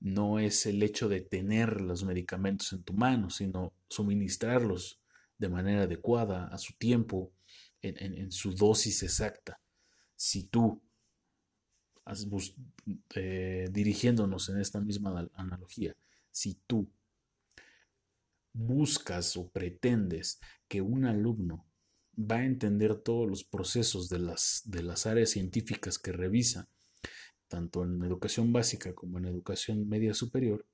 no 0.00 0.38
es 0.38 0.66
el 0.66 0.82
hecho 0.82 1.08
de 1.08 1.20
tener 1.20 1.80
los 1.80 2.04
medicamentos 2.04 2.72
en 2.72 2.82
tu 2.82 2.92
mano, 2.92 3.30
sino 3.30 3.74
suministrarlos 3.88 5.00
de 5.38 5.48
manera 5.48 5.82
adecuada, 5.82 6.48
a 6.48 6.58
su 6.58 6.74
tiempo, 6.74 7.32
en, 7.82 8.30
su 8.32 8.52
dosis 8.54 9.02
exacta. 9.02 9.60
Si 10.16 10.44
tú, 10.44 10.82
eh, 13.14 13.68
dirigiéndonos 13.70 14.48
en 14.48 14.60
esta 14.60 14.80
misma 14.80 15.28
analogía, 15.34 15.94
si 16.30 16.54
tú 16.66 16.88
buscas 18.58 19.36
o 19.36 19.48
pretendes 19.48 20.40
que 20.66 20.82
un 20.82 21.04
alumno 21.04 21.64
va 22.18 22.36
a 22.36 22.44
entender 22.44 22.96
todos 22.96 23.28
los 23.28 23.44
procesos 23.44 24.08
de 24.08 24.18
las, 24.18 24.62
de 24.64 24.82
las 24.82 25.06
áreas 25.06 25.30
científicas 25.30 25.98
que 25.98 26.12
revisa, 26.12 26.68
tanto 27.46 27.84
en 27.84 28.02
educación 28.02 28.52
básica 28.52 28.94
como 28.94 29.18
en 29.18 29.26
educación 29.26 29.88
media 29.88 30.12
superior, 30.12 30.66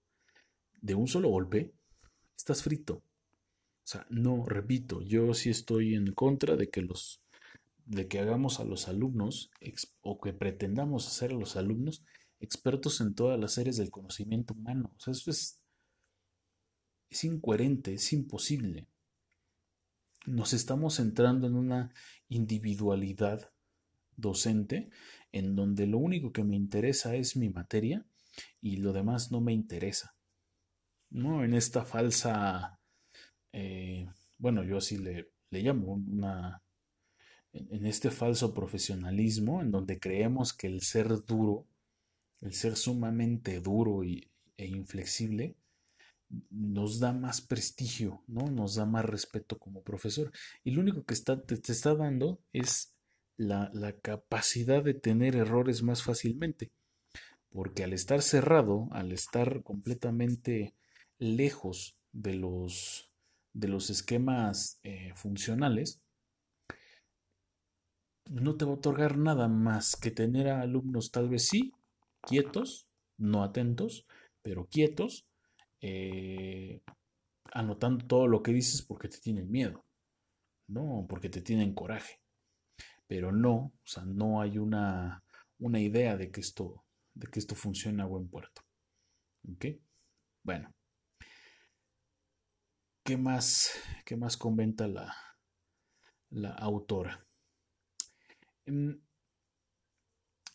de 0.80 0.94
un 0.94 1.06
solo 1.06 1.28
golpe, 1.28 1.72
estás 2.36 2.62
frito. 2.62 2.94
O 2.94 3.86
sea, 3.86 4.06
no, 4.08 4.46
repito, 4.46 5.02
yo 5.02 5.34
sí 5.34 5.50
estoy 5.50 5.94
en 5.94 6.14
contra 6.14 6.56
de 6.56 6.70
que 6.70 6.80
los 6.80 7.20
de 7.86 8.08
que 8.08 8.18
hagamos 8.18 8.60
a 8.60 8.64
los 8.64 8.88
alumnos 8.88 9.50
o 10.00 10.18
que 10.18 10.32
pretendamos 10.32 11.06
hacer 11.06 11.32
a 11.32 11.34
los 11.34 11.56
alumnos 11.56 12.02
expertos 12.40 13.02
en 13.02 13.14
todas 13.14 13.38
las 13.38 13.58
áreas 13.58 13.76
del 13.76 13.90
conocimiento 13.90 14.54
humano. 14.54 14.90
O 14.96 15.00
sea, 15.00 15.12
eso 15.12 15.30
es 15.30 15.60
es 17.14 17.22
incoherente, 17.22 17.94
es 17.94 18.12
imposible. 18.12 18.88
Nos 20.26 20.52
estamos 20.52 20.96
centrando 20.96 21.46
en 21.46 21.54
una 21.54 21.92
individualidad 22.28 23.52
docente 24.16 24.90
en 25.30 25.54
donde 25.54 25.86
lo 25.86 25.98
único 25.98 26.32
que 26.32 26.42
me 26.42 26.56
interesa 26.56 27.14
es 27.14 27.36
mi 27.36 27.50
materia 27.50 28.04
y 28.60 28.78
lo 28.78 28.92
demás 28.92 29.30
no 29.30 29.40
me 29.40 29.52
interesa. 29.52 30.16
¿No? 31.10 31.44
En 31.44 31.54
esta 31.54 31.84
falsa, 31.84 32.80
eh, 33.52 34.08
bueno, 34.38 34.64
yo 34.64 34.78
así 34.78 34.98
le, 34.98 35.30
le 35.50 35.62
llamo 35.62 35.92
una, 35.92 36.64
en 37.52 37.86
este 37.86 38.10
falso 38.10 38.52
profesionalismo 38.52 39.62
en 39.62 39.70
donde 39.70 40.00
creemos 40.00 40.52
que 40.52 40.66
el 40.66 40.80
ser 40.80 41.24
duro, 41.24 41.68
el 42.40 42.54
ser 42.54 42.74
sumamente 42.74 43.60
duro 43.60 44.02
y, 44.02 44.28
e 44.56 44.66
inflexible, 44.66 45.56
nos 46.50 47.00
da 47.00 47.12
más 47.12 47.40
prestigio, 47.40 48.22
¿no? 48.26 48.50
Nos 48.50 48.76
da 48.76 48.86
más 48.86 49.04
respeto 49.04 49.58
como 49.58 49.82
profesor. 49.82 50.32
Y 50.62 50.72
lo 50.72 50.80
único 50.80 51.04
que 51.04 51.14
te, 51.14 51.72
está 51.72 51.94
dando 51.94 52.40
es 52.52 52.94
la, 53.36 53.70
capacidad 54.02 54.82
de 54.82 54.94
tener 54.94 55.36
errores 55.36 55.82
más 55.82 56.02
fácilmente. 56.02 56.70
Porque 57.50 57.84
al 57.84 57.92
estar 57.92 58.22
cerrado, 58.22 58.88
al 58.92 59.12
estar 59.12 59.62
completamente 59.62 60.74
lejos 61.18 61.96
de 62.12 62.34
los, 62.34 63.10
de 63.52 63.68
los 63.68 63.90
esquemas 63.90 64.80
eh, 64.82 65.12
funcionales, 65.14 66.00
no 68.30 68.56
te 68.56 68.64
va 68.64 68.72
a 68.72 68.74
otorgar 68.74 69.18
nada 69.18 69.48
más 69.48 69.96
que 69.96 70.10
tener 70.10 70.48
a 70.48 70.62
alumnos 70.62 71.10
tal 71.10 71.28
vez 71.28 71.48
sí, 71.48 71.72
quietos, 72.22 72.88
no 73.18 73.42
atentos, 73.42 74.06
pero 74.42 74.66
quietos, 74.66 75.26
eh, 75.86 76.80
anotando 77.52 78.06
todo 78.06 78.26
lo 78.26 78.42
que 78.42 78.52
dices 78.52 78.80
porque 78.80 79.06
te 79.06 79.18
tienen 79.18 79.50
miedo, 79.50 79.84
no 80.66 81.04
porque 81.06 81.28
te 81.28 81.42
tienen 81.42 81.74
coraje. 81.74 82.22
Pero 83.06 83.32
no, 83.32 83.54
o 83.54 83.82
sea, 83.84 84.06
no 84.06 84.40
hay 84.40 84.56
una, 84.56 85.22
una 85.58 85.78
idea 85.78 86.16
de 86.16 86.30
que 86.30 86.40
esto, 86.40 86.86
de 87.12 87.26
que 87.26 87.38
esto 87.38 87.54
funcione 87.54 88.02
a 88.02 88.06
buen 88.06 88.30
puerto. 88.30 88.62
¿Ok? 89.46 89.66
Bueno. 90.42 90.74
¿Qué 93.04 93.18
más, 93.18 93.72
qué 94.06 94.16
más 94.16 94.38
comenta 94.38 94.88
la, 94.88 95.14
la 96.30 96.52
autora? 96.52 97.26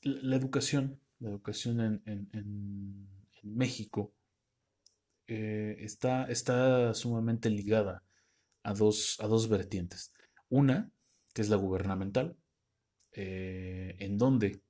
La, 0.01 0.35
educación, 0.35 0.99
la 1.19 1.29
educación 1.29 2.01
en, 2.03 2.29
en 2.33 3.07
México 3.43 4.15
eh, 5.29 5.77
está, 5.85 6.25
está 6.25 6.91
sumamente 6.95 7.51
ligada 7.51 8.03
a 8.63 8.73
dos, 8.73 9.19
a 9.19 9.27
dos 9.27 9.47
vertientes. 9.47 10.11
Una, 10.49 10.91
que 11.35 11.43
es 11.43 11.49
la 11.49 11.55
gubernamental, 11.57 12.35
eh, 13.11 13.95
en 13.99 14.17
donde 14.17 14.63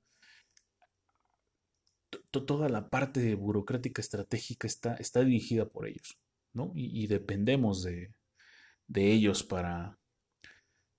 toda 2.30 2.68
la 2.68 2.90
parte 2.90 3.34
burocrática 3.36 4.02
estratégica 4.02 4.66
está, 4.66 4.94
está 4.96 5.24
dirigida 5.24 5.66
por 5.66 5.88
ellos, 5.88 6.18
¿no? 6.52 6.72
Y, 6.74 7.06
dependemos 7.06 7.82
de, 7.82 8.12
ellos 8.94 9.42
para, 9.42 9.98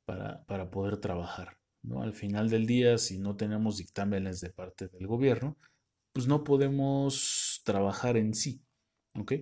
para, 0.05 0.43
para, 0.45 0.71
poder 0.71 0.97
trabajar, 0.97 1.59
¿no? 1.83 2.01
Al 2.01 2.13
final 2.13 2.49
del 2.49 2.65
día, 2.65 2.97
si 2.97 3.19
no 3.19 3.35
tenemos 3.37 3.77
dictámenes 3.77 4.41
de 4.41 4.49
parte 4.49 4.87
del 4.87 5.05
gobierno, 5.05 5.55
pues 6.13 6.25
no 6.25 6.43
podemos 6.43 7.61
trabajar 7.63 8.17
en 8.17 8.33
sí, 8.33 8.63
¿ok? 9.15 9.33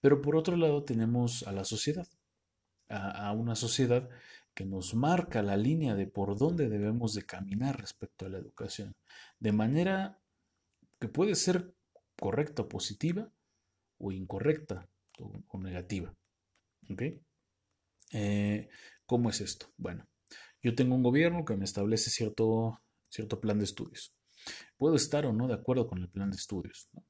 Pero 0.00 0.20
por 0.20 0.36
otro 0.36 0.56
lado 0.56 0.84
tenemos 0.84 1.44
a 1.44 1.52
la 1.52 1.64
sociedad, 1.64 2.06
a, 2.88 3.32
una 3.32 3.54
sociedad 3.54 4.08
que 4.54 4.64
nos 4.64 4.94
marca 4.94 5.42
la 5.42 5.56
línea 5.56 5.94
de 5.94 6.06
por 6.06 6.36
dónde 6.36 6.68
debemos 6.68 7.14
de 7.14 7.24
caminar 7.24 7.80
respecto 7.80 8.26
a 8.26 8.28
la 8.28 8.38
educación, 8.38 8.94
de 9.38 9.52
manera 9.52 10.20
que 11.00 11.08
puede 11.08 11.34
ser 11.34 11.74
correcta 12.20 12.62
o 12.62 12.68
positiva 12.68 13.32
o 13.98 14.12
incorrecta 14.12 14.88
o, 15.18 15.58
negativa. 15.58 16.14
¿Ok? 16.90 17.02
Eh, 18.12 18.68
¿Cómo 19.06 19.30
es 19.30 19.40
esto? 19.40 19.72
Bueno, 19.76 20.06
yo 20.60 20.74
tengo 20.74 20.94
un 20.94 21.02
gobierno 21.02 21.44
que 21.44 21.56
me 21.56 21.64
establece 21.64 22.10
cierto, 22.10 22.82
cierto 23.08 23.40
plan 23.40 23.58
de 23.58 23.64
estudios. 23.64 24.14
Puedo 24.76 24.96
estar 24.96 25.24
o 25.26 25.32
no 25.32 25.48
de 25.48 25.54
acuerdo 25.54 25.86
con 25.86 25.98
el 25.98 26.08
plan 26.08 26.30
de 26.30 26.36
estudios. 26.36 26.88
O 26.94 27.02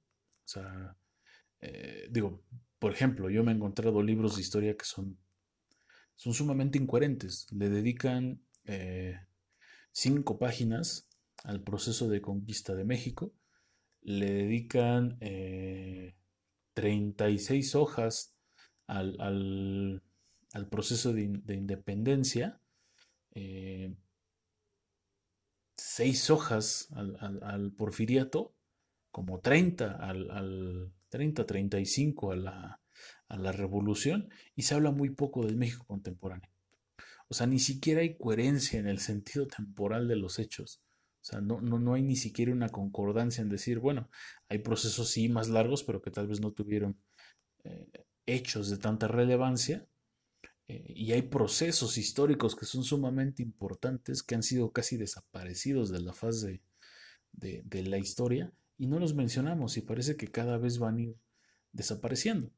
sea, 0.45 0.97
eh, 1.63 2.09
digo, 2.11 2.43
por 2.79 2.93
ejemplo, 2.93 3.31
yo 3.31 3.45
me 3.45 3.53
he 3.53 3.55
encontrado 3.55 4.03
libros 4.03 4.35
de 4.35 4.43
historia 4.43 4.77
que 4.77 4.85
son, 4.85 5.17
son 6.17 6.35
sumamente 6.35 6.77
incoherentes. 6.79 7.47
Le 7.53 7.71
dedican 7.71 8.43
eh, 8.65 9.21
cinco 9.93 10.39
páginas 10.39 11.09
al 11.45 11.63
proceso 11.63 12.09
de 12.09 12.21
conquista 12.21 12.75
de 12.75 12.85
México. 12.85 13.33
Le 14.03 14.33
dedican 14.33 15.19
36 16.75 17.75
eh, 17.75 17.79
hojas 17.79 18.35
al, 18.89 20.03
proceso 20.69 21.13
de, 21.13 21.23
independencia. 21.23 22.61
seis 25.77 26.31
hojas 26.31 26.89
al, 26.91 27.73
porfiriato, 27.79 28.57
como 29.13 29.39
30 29.39 29.95
al, 29.95 30.93
30, 31.13 31.45
35 31.45 32.33
a 32.33 32.37
la, 32.37 32.81
a 33.29 33.37
la 33.37 33.53
revolución 33.53 34.31
y 34.57 34.63
se 34.63 34.75
habla 34.75 34.91
muy 34.93 35.11
poco 35.11 35.45
del 35.45 35.59
México 35.59 35.85
contemporáneo. 35.87 36.51
O 37.29 37.35
sea, 37.35 37.47
ni 37.47 37.59
siquiera 37.59 38.01
hay 38.01 38.17
coherencia 38.17 38.81
en 38.81 38.87
el 38.87 38.99
sentido 38.99 39.47
temporal 39.47 40.09
de 40.09 40.17
los 40.17 40.39
hechos. 40.39 40.81
O 41.21 41.25
sea, 41.25 41.43
no, 41.43 41.61
no, 41.61 41.79
no 41.79 41.93
hay 41.95 42.03
ni 42.03 42.17
siquiera 42.17 42.51
una 42.51 42.71
concordancia 42.71 43.43
en 43.43 43.51
decir, 43.51 43.79
bueno, 43.79 44.09
hay 44.49 44.59
procesos 44.61 45.11
sí 45.11 45.29
más 45.29 45.51
largos, 45.51 45.85
pero 45.85 46.01
que 46.01 46.11
tal 46.11 46.29
vez 46.29 46.41
no 46.41 46.53
tuvieron 46.53 46.99
eh, 47.65 48.07
hechos 48.25 48.71
de 48.71 48.79
tanta 48.79 49.07
relevancia. 49.07 49.87
Eh, 50.67 50.95
y 50.97 51.13
hay 51.13 51.23
procesos 51.23 51.99
históricos 51.99 52.57
que 52.57 52.65
son 52.65 52.85
sumamente 52.85 53.43
importantes, 53.43 54.23
que 54.23 54.35
han 54.35 54.43
sido 54.43 54.73
casi 54.73 54.97
desaparecidos 54.97 55.91
de 55.91 56.01
la 56.01 56.15
faz 56.15 56.41
de, 56.41 56.63
de 57.33 57.83
la 57.83 57.99
historia 57.99 58.51
y 58.83 58.89
no 58.89 58.99
los 58.99 59.15
mencionamos 59.15 59.77
y 59.77 59.83
parece 59.83 60.17
que 60.17 60.27
cada 60.27 60.59
vez 60.59 60.81
van 60.81 60.97
a 60.97 61.01
ir 61.03 61.17
desapareciendo. 61.71 62.51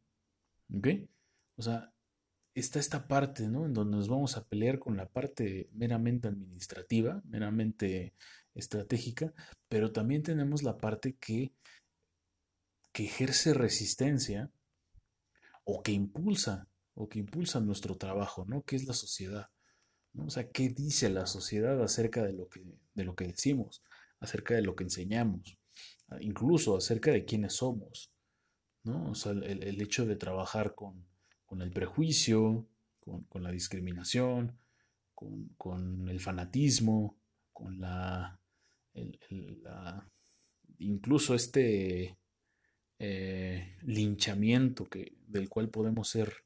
¿Ok? 0.75 0.89
O 1.57 1.61
sea, 1.61 1.93
está 2.55 2.79
esta 2.79 3.07
parte, 3.07 3.47
¿no? 3.47 3.66
En 3.66 3.75
donde 3.75 3.99
nos 3.99 4.09
vamos 4.09 4.39
a 4.39 4.49
pelear 4.49 4.79
con 4.79 4.97
la 4.97 5.07
parte 5.07 5.68
meramente 5.75 6.29
administrativa, 6.29 7.20
meramente 7.27 8.14
estratégica, 8.55 9.35
pero 9.68 9.93
también 9.93 10.22
tenemos 10.22 10.62
la 10.62 10.79
parte 10.79 11.14
que, 11.16 11.53
que 12.91 13.05
ejerce 13.05 13.53
resistencia 13.53 14.51
o 15.64 15.83
que 15.83 15.93
impulsa, 15.93 16.68
o 16.95 17.07
que 17.07 17.18
impulsa 17.18 17.61
nuestro 17.61 17.99
trabajo, 17.99 18.47
¿no? 18.49 18.62
Que 18.62 18.77
es 18.77 18.87
la 18.87 18.95
sociedad. 18.95 19.51
O 20.16 20.31
sea, 20.31 20.51
¿qué 20.51 20.70
dice 20.70 21.11
la 21.11 21.27
sociedad 21.27 21.83
acerca 21.83 22.25
de 22.25 22.33
lo 22.33 22.49
que, 22.49 22.64
de 22.95 23.05
lo 23.05 23.14
que 23.14 23.27
decimos, 23.27 23.83
acerca 24.20 24.55
de 24.55 24.62
lo 24.62 24.75
que 24.75 24.85
enseñamos, 24.85 25.59
incluso 26.21 26.77
acerca 26.77 27.11
de 27.13 27.25
quiénes 27.25 27.55
somos? 27.55 28.13
¿no? 28.85 29.11
O 29.11 29.15
sea, 29.15 29.33
el, 29.33 29.81
hecho 29.81 30.07
de 30.07 30.17
trabajar 30.17 30.75
con, 30.75 31.07
el 31.61 31.73
prejuicio, 31.73 32.67
con, 33.01 33.43
la 33.43 33.51
discriminación, 33.51 34.59
con, 35.15 36.09
el 36.09 36.21
fanatismo, 36.21 37.19
con 37.53 37.81
la, 37.81 38.41
incluso 40.79 41.35
este 41.35 42.19
eh, 42.99 43.77
linchamiento 43.83 44.85
que, 44.85 45.17
del 45.27 45.49
cual 45.49 45.71
podemos 45.71 46.09
ser, 46.09 46.45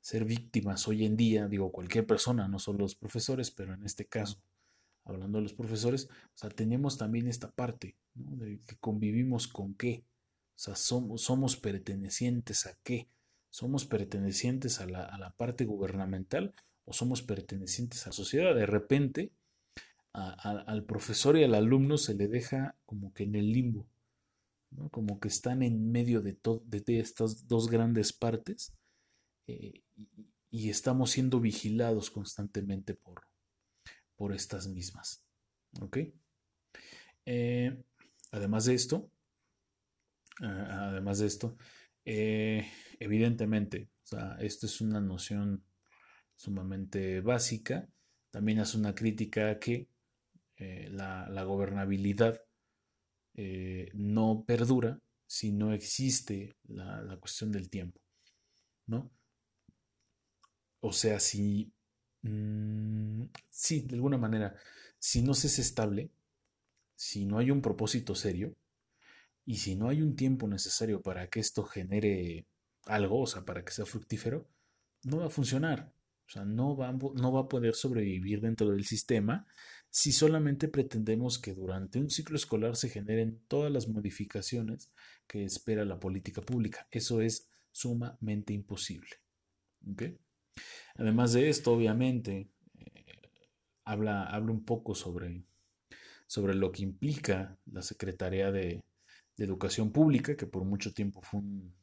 ser 0.00 0.24
víctimas 0.24 0.86
hoy 0.88 1.04
en 1.04 1.16
día, 1.16 1.48
digo 1.48 1.72
cualquier 1.72 2.06
persona, 2.06 2.48
no 2.48 2.58
solo 2.58 2.80
los 2.80 2.94
profesores, 2.94 3.50
pero 3.50 3.74
en 3.74 3.84
este 3.84 4.06
caso, 4.06 4.42
hablando 5.04 5.38
de 5.38 5.42
los 5.42 5.54
profesores, 5.54 6.08
o 6.10 6.36
sea, 6.36 6.50
tenemos 6.50 6.98
también 6.98 7.28
esta 7.28 7.50
parte, 7.50 7.96
de 8.14 8.60
que 8.66 8.76
convivimos 8.76 9.48
con 9.48 9.74
qué, 9.74 10.04
o 10.56 10.58
sea, 10.58 10.76
somos, 10.76 11.56
pertenecientes 11.56 12.66
a 12.66 12.76
qué, 12.82 13.08
somos 13.50 13.86
pertenecientes 13.86 14.80
a 14.80 14.86
la, 14.86 15.04
a 15.04 15.18
la 15.18 15.30
parte 15.30 15.64
gubernamental 15.64 16.54
o 16.84 16.92
somos 16.92 17.22
pertenecientes 17.22 18.04
a 18.06 18.10
la 18.10 18.12
sociedad. 18.12 18.54
De 18.54 18.66
repente, 18.66 19.32
al 20.12 20.84
profesor 20.84 21.36
y 21.36 21.44
al 21.44 21.54
alumno 21.54 21.96
se 21.98 22.14
le 22.14 22.28
deja 22.28 22.76
como 22.84 23.12
que 23.12 23.24
en 23.24 23.36
el 23.36 23.52
limbo, 23.52 23.86
como 24.90 25.20
que 25.20 25.28
están 25.28 25.62
en 25.62 25.90
medio 25.90 26.20
de, 26.20 26.36
de 26.64 27.00
estas 27.00 27.46
dos 27.48 27.68
grandes 27.68 28.12
partes 28.12 28.72
eh, 29.46 29.82
y, 30.50 30.68
estamos 30.70 31.12
siendo 31.12 31.40
vigilados 31.40 32.10
constantemente 32.10 32.94
por, 32.94 33.22
por 34.20 34.34
estas 34.34 34.68
mismas. 34.68 35.24
Eh, 37.24 37.74
además 38.32 38.66
de 38.66 38.74
esto, 38.74 39.10
además 40.42 41.20
de 41.20 41.26
esto, 41.26 41.56
eh, 42.04 42.70
evidentemente, 42.98 43.88
esto 44.40 44.66
es 44.66 44.82
una 44.82 45.00
noción 45.00 45.64
sumamente 46.36 47.22
básica. 47.22 47.88
También 48.30 48.58
hace 48.58 48.76
una 48.76 48.94
crítica 48.94 49.52
a 49.52 49.58
que 49.58 49.88
la, 50.58 51.42
gobernabilidad 51.44 52.42
eh, 53.36 53.90
no 53.94 54.44
perdura 54.46 55.00
si 55.26 55.50
no 55.50 55.72
existe 55.72 56.56
la, 56.68 57.16
cuestión 57.18 57.52
del 57.52 57.70
tiempo, 57.70 57.98
¿no? 58.86 59.10
O 60.80 60.92
sea, 60.92 61.18
si, 61.20 61.72
mm, 62.22 63.24
sí, 63.50 63.82
de 63.82 63.94
alguna 63.94 64.18
manera, 64.18 64.54
si 64.98 65.22
no 65.22 65.34
se 65.34 65.46
es 65.48 65.58
estable, 65.58 66.10
si 66.96 67.24
no 67.24 67.38
hay 67.38 67.50
un 67.50 67.62
propósito 67.62 68.14
serio, 68.14 68.54
y 69.50 69.56
si 69.56 69.74
no 69.74 69.88
hay 69.88 70.02
un 70.02 70.16
tiempo 70.16 70.46
necesario 70.46 71.02
para 71.02 71.28
que 71.28 71.40
esto 71.40 71.64
genere 71.64 72.46
algo, 72.86 73.22
o 73.22 73.26
sea, 73.26 73.44
para 73.44 73.64
que 73.64 73.72
sea 73.72 73.84
fructífero, 73.84 74.46
no 75.02 75.18
va 75.18 75.26
a 75.26 75.30
funcionar. 75.30 75.92
O 76.26 76.30
sea, 76.30 76.44
no 76.44 76.76
va, 76.76 76.92
no 76.92 77.32
va 77.32 77.40
a 77.40 77.48
poder 77.48 77.74
sobrevivir 77.74 78.40
dentro 78.40 78.70
del 78.70 78.84
sistema 78.84 79.48
si 79.90 80.12
solamente 80.12 80.68
pretendemos 80.68 81.40
que 81.40 81.54
durante 81.54 81.98
un 81.98 82.10
ciclo 82.10 82.36
escolar 82.36 82.76
se 82.76 82.88
generen 82.88 83.42
todas 83.48 83.72
las 83.72 83.88
modificaciones 83.88 84.92
que 85.26 85.44
espera 85.44 85.84
la 85.84 85.98
política 85.98 86.42
pública. 86.42 86.86
Eso 86.92 87.20
es 87.20 87.48
sumamente 87.72 88.52
imposible. 88.52 89.10
Además 90.96 91.32
de 91.32 91.48
esto, 91.48 91.72
obviamente, 91.72 92.48
habla, 93.84 94.24
habla, 94.24 94.52
un 94.52 94.64
poco 94.64 94.94
sobre, 94.94 95.44
sobre 96.26 96.54
lo 96.54 96.72
que 96.72 96.82
implica 96.82 97.58
la 97.66 97.82
Secretaría 97.82 98.50
de, 98.50 98.82
Educación 99.38 99.90
Pública, 99.90 100.36
que 100.36 100.46
por 100.46 100.64
mucho 100.64 100.92
tiempo 100.92 101.22
fue 101.22 101.40
un, 101.40 101.74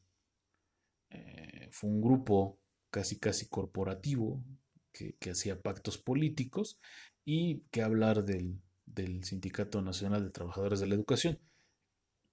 eh, 1.10 1.68
fue 1.72 1.90
un 1.90 2.00
grupo 2.00 2.60
casi 2.88 3.18
casi 3.18 3.48
corporativo 3.48 4.40
que, 4.92 5.16
que 5.18 5.30
hacía 5.30 5.60
pactos 5.60 5.98
políticos 5.98 6.78
y 7.30 7.60
que 7.70 7.82
hablar 7.82 8.24
del, 8.24 8.58
Sindicato 9.22 9.82
Nacional 9.82 10.24
de 10.24 10.30
Trabajadores 10.30 10.80
de 10.80 10.86
la 10.86 10.94
Educación, 10.94 11.38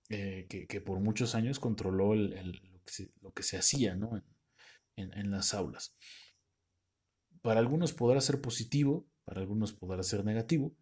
eh, 0.07 0.45
que, 0.47 0.79
por 0.79 1.01
muchos 1.01 1.36
años 1.36 1.59
controló 1.59 2.15
lo, 2.15 2.31
que 3.36 3.43
se, 3.43 3.57
hacía 3.57 3.97
en, 4.95 5.31
las 5.31 5.53
aulas. 5.53 5.93
Para 7.46 7.60
algunos 7.60 7.93
podrá 7.93 8.20
ser 8.22 8.41
positivo, 8.41 9.06
para 9.24 9.39
algunos 9.39 9.72
podrá 9.72 10.02
ser 10.02 10.26
negativo, 10.26 10.74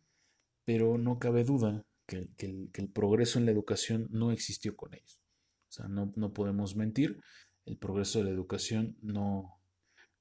pero 0.64 0.97
no 0.97 1.20
cabe 1.20 1.43
duda 1.43 1.86
que, 2.05 2.30
el, 2.38 2.88
progreso 2.88 3.38
en 3.38 3.43
la 3.45 3.51
educación 3.51 4.07
no 4.11 4.32
existió 4.32 4.74
con 4.78 4.93
ellos. 4.93 5.20
O 5.68 5.72
sea, 5.74 5.89
no, 5.89 6.32
podemos 6.32 6.78
mentir, 6.78 7.22
el 7.66 7.76
progreso 7.76 8.20
de 8.20 8.26
la 8.26 8.32
educación 8.32 8.95
no, 9.01 9.59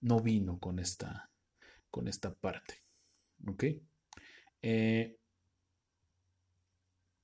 no 0.01 0.19
vino 0.19 0.59
con 0.59 0.81
esta, 0.81 1.31
con 1.93 2.09
esta 2.09 2.35
parte. 2.35 2.83
¿Ok? 3.47 3.65
Eh, 4.63 5.17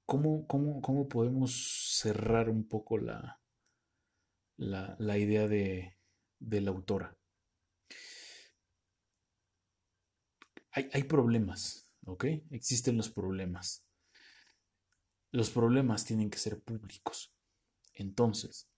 ¿cómo, 0.06 0.46
podemos 1.08 1.96
cerrar 1.98 2.48
un 2.48 2.68
poco 2.68 2.98
la, 2.98 3.40
la, 4.58 5.18
idea 5.18 5.48
de, 5.48 5.96
la 6.38 6.70
autora? 6.70 7.17
Hay, 10.70 11.04
problemas, 11.04 11.90
¿ok? 12.04 12.24
Existen 12.50 12.96
los 12.96 13.10
problemas. 13.10 13.84
Los 15.30 15.50
problemas 15.50 16.04
tienen 16.04 16.30
que 16.30 16.38
ser 16.38 16.60
públicos. 16.60 17.32
Entonces, 17.94 18.68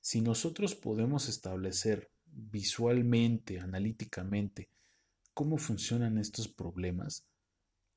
si 0.00 0.20
nosotros 0.20 0.74
podemos 0.74 1.28
establecer 1.28 2.10
visualmente, 2.24 3.60
analíticamente, 3.60 4.70
cómo 5.34 5.58
funcionan 5.58 6.16
estos 6.16 6.48
problemas, 6.48 7.26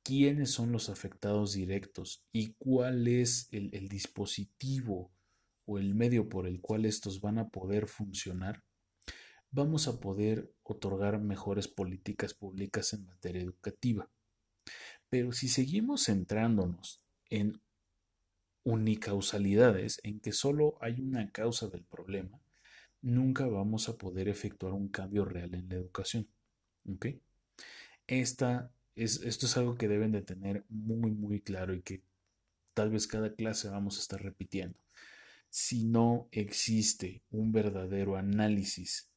quiénes 0.04 0.52
son 0.52 0.72
los 0.72 0.90
afectados 0.90 1.54
directos 1.54 2.26
y 2.32 2.54
cuál 2.58 3.08
es 3.08 3.48
el, 3.52 3.88
dispositivo 3.88 5.12
o 5.66 5.78
el 5.78 5.96
medio 5.96 6.28
por 6.30 6.48
el 6.48 6.62
cual 6.62 6.86
estos 6.86 7.22
van 7.22 7.38
a 7.38 7.50
poder 7.50 7.88
funcionar, 7.88 8.64
vamos 9.52 9.88
a 9.88 10.00
poder 10.00 10.52
otorgar 10.64 11.20
mejores 11.20 11.68
políticas 11.68 12.34
públicas 12.34 12.94
en 12.94 13.06
materia 13.06 13.42
educativa. 13.42 14.10
Pero 15.10 15.32
si 15.32 15.48
seguimos 15.48 16.06
centrándonos 16.06 17.02
en 17.30 17.60
unicausalidades, 18.64 20.00
en 20.04 20.20
que 20.20 20.32
solo 20.32 20.78
hay 20.82 21.02
una 21.02 21.32
causa 21.32 21.68
del 21.68 21.84
problema, 21.84 22.40
nunca 23.02 23.48
vamos 23.48 23.90
a 23.90 23.98
poder 23.98 24.28
efectuar 24.28 24.74
un 24.74 24.90
cambio 24.90 25.26
real 25.26 25.54
en 25.56 25.70
la 25.70 25.76
educación. 25.76 26.28
¿Okay? 26.96 27.22
Esta 28.06 28.72
es, 28.96 29.22
esto 29.22 29.46
es 29.46 29.58
algo 29.58 29.78
que 29.78 29.88
deben 29.88 30.12
de 30.12 30.22
tener 30.22 30.66
muy, 30.70 31.12
muy 31.12 31.42
claro 31.42 31.74
y 31.74 31.82
que 31.82 32.04
tal 32.74 32.92
vez 32.92 33.08
cada 33.08 33.34
clase 33.34 33.70
vamos 33.70 33.98
a 33.98 34.02
estar 34.02 34.22
repitiendo. 34.22 34.78
Si 35.50 35.86
no 35.86 36.28
existe 36.32 37.24
un 37.32 37.52
verdadero 37.52 38.16
análisis 38.18 39.09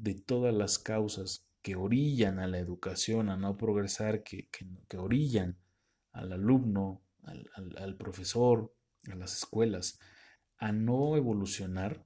de 0.00 0.14
todas 0.14 0.54
las 0.54 0.78
causas 0.78 1.46
que 1.62 1.76
orillan 1.76 2.38
a 2.38 2.46
la 2.46 2.58
educación 2.58 3.28
a 3.28 3.36
no 3.36 3.56
progresar, 3.56 4.22
que, 4.22 4.48
que, 4.48 4.96
orillan 4.96 5.58
al 6.12 6.32
alumno, 6.32 7.02
al, 7.22 7.48
al 7.78 7.96
profesor, 7.96 8.74
a 9.10 9.14
las 9.14 9.34
escuelas, 9.36 9.98
a 10.58 10.72
no 10.72 11.16
evolucionar, 11.16 12.04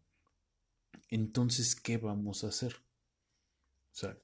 entonces, 1.10 1.76
¿qué 1.76 1.98
vamos 1.98 2.44
a 2.44 2.48
hacer? 2.48 2.76
O 3.92 3.96
sea, 3.96 4.18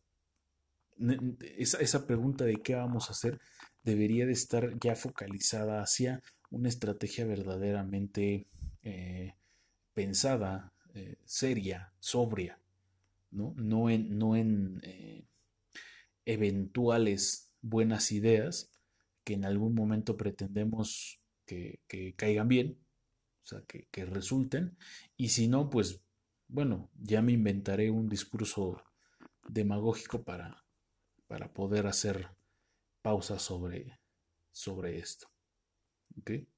esa, 1.57 2.07
pregunta 2.07 2.45
de 2.45 2.57
qué 2.57 2.75
vamos 2.75 3.09
a 3.09 3.13
hacer 3.13 3.41
debería 3.83 4.27
de 4.27 4.33
estar 4.33 4.79
ya 4.81 4.95
focalizada 4.97 5.83
hacia 5.83 6.23
una 6.51 6.69
estrategia 6.69 7.25
verdaderamente 7.25 8.47
eh, 8.83 9.35
pensada, 9.95 10.73
eh, 10.95 11.17
seria, 11.25 11.93
sobria, 12.01 12.60
¿no? 13.31 13.91
En, 13.91 14.19
no 14.19 14.37
en 14.37 14.81
eh, 14.83 15.27
eventuales 16.25 17.53
buenas 17.61 18.13
ideas 18.13 18.71
que 19.25 19.35
en 19.35 19.45
algún 19.45 19.75
momento 19.75 20.17
pretendemos 20.17 21.21
que, 21.47 21.81
caigan 22.17 22.49
bien, 22.49 22.79
o 23.43 23.47
sea, 23.47 23.63
que, 23.67 23.89
que 23.91 24.05
resulten, 24.05 24.77
y 25.17 25.31
si 25.31 25.49
no, 25.49 25.69
pues 25.69 26.01
bueno, 26.53 26.91
ya 27.01 27.23
me 27.23 27.33
inventaré 27.33 27.91
un 27.91 28.09
discurso 28.09 28.83
demagógico 29.49 30.25
para, 30.25 30.65
para 31.27 31.53
poder 31.53 31.87
hacer 31.87 32.29
pausas 33.03 33.43
sobre, 33.43 34.01
sobre 34.51 34.99
esto. 34.99 35.29
¿Okay? 36.19 36.49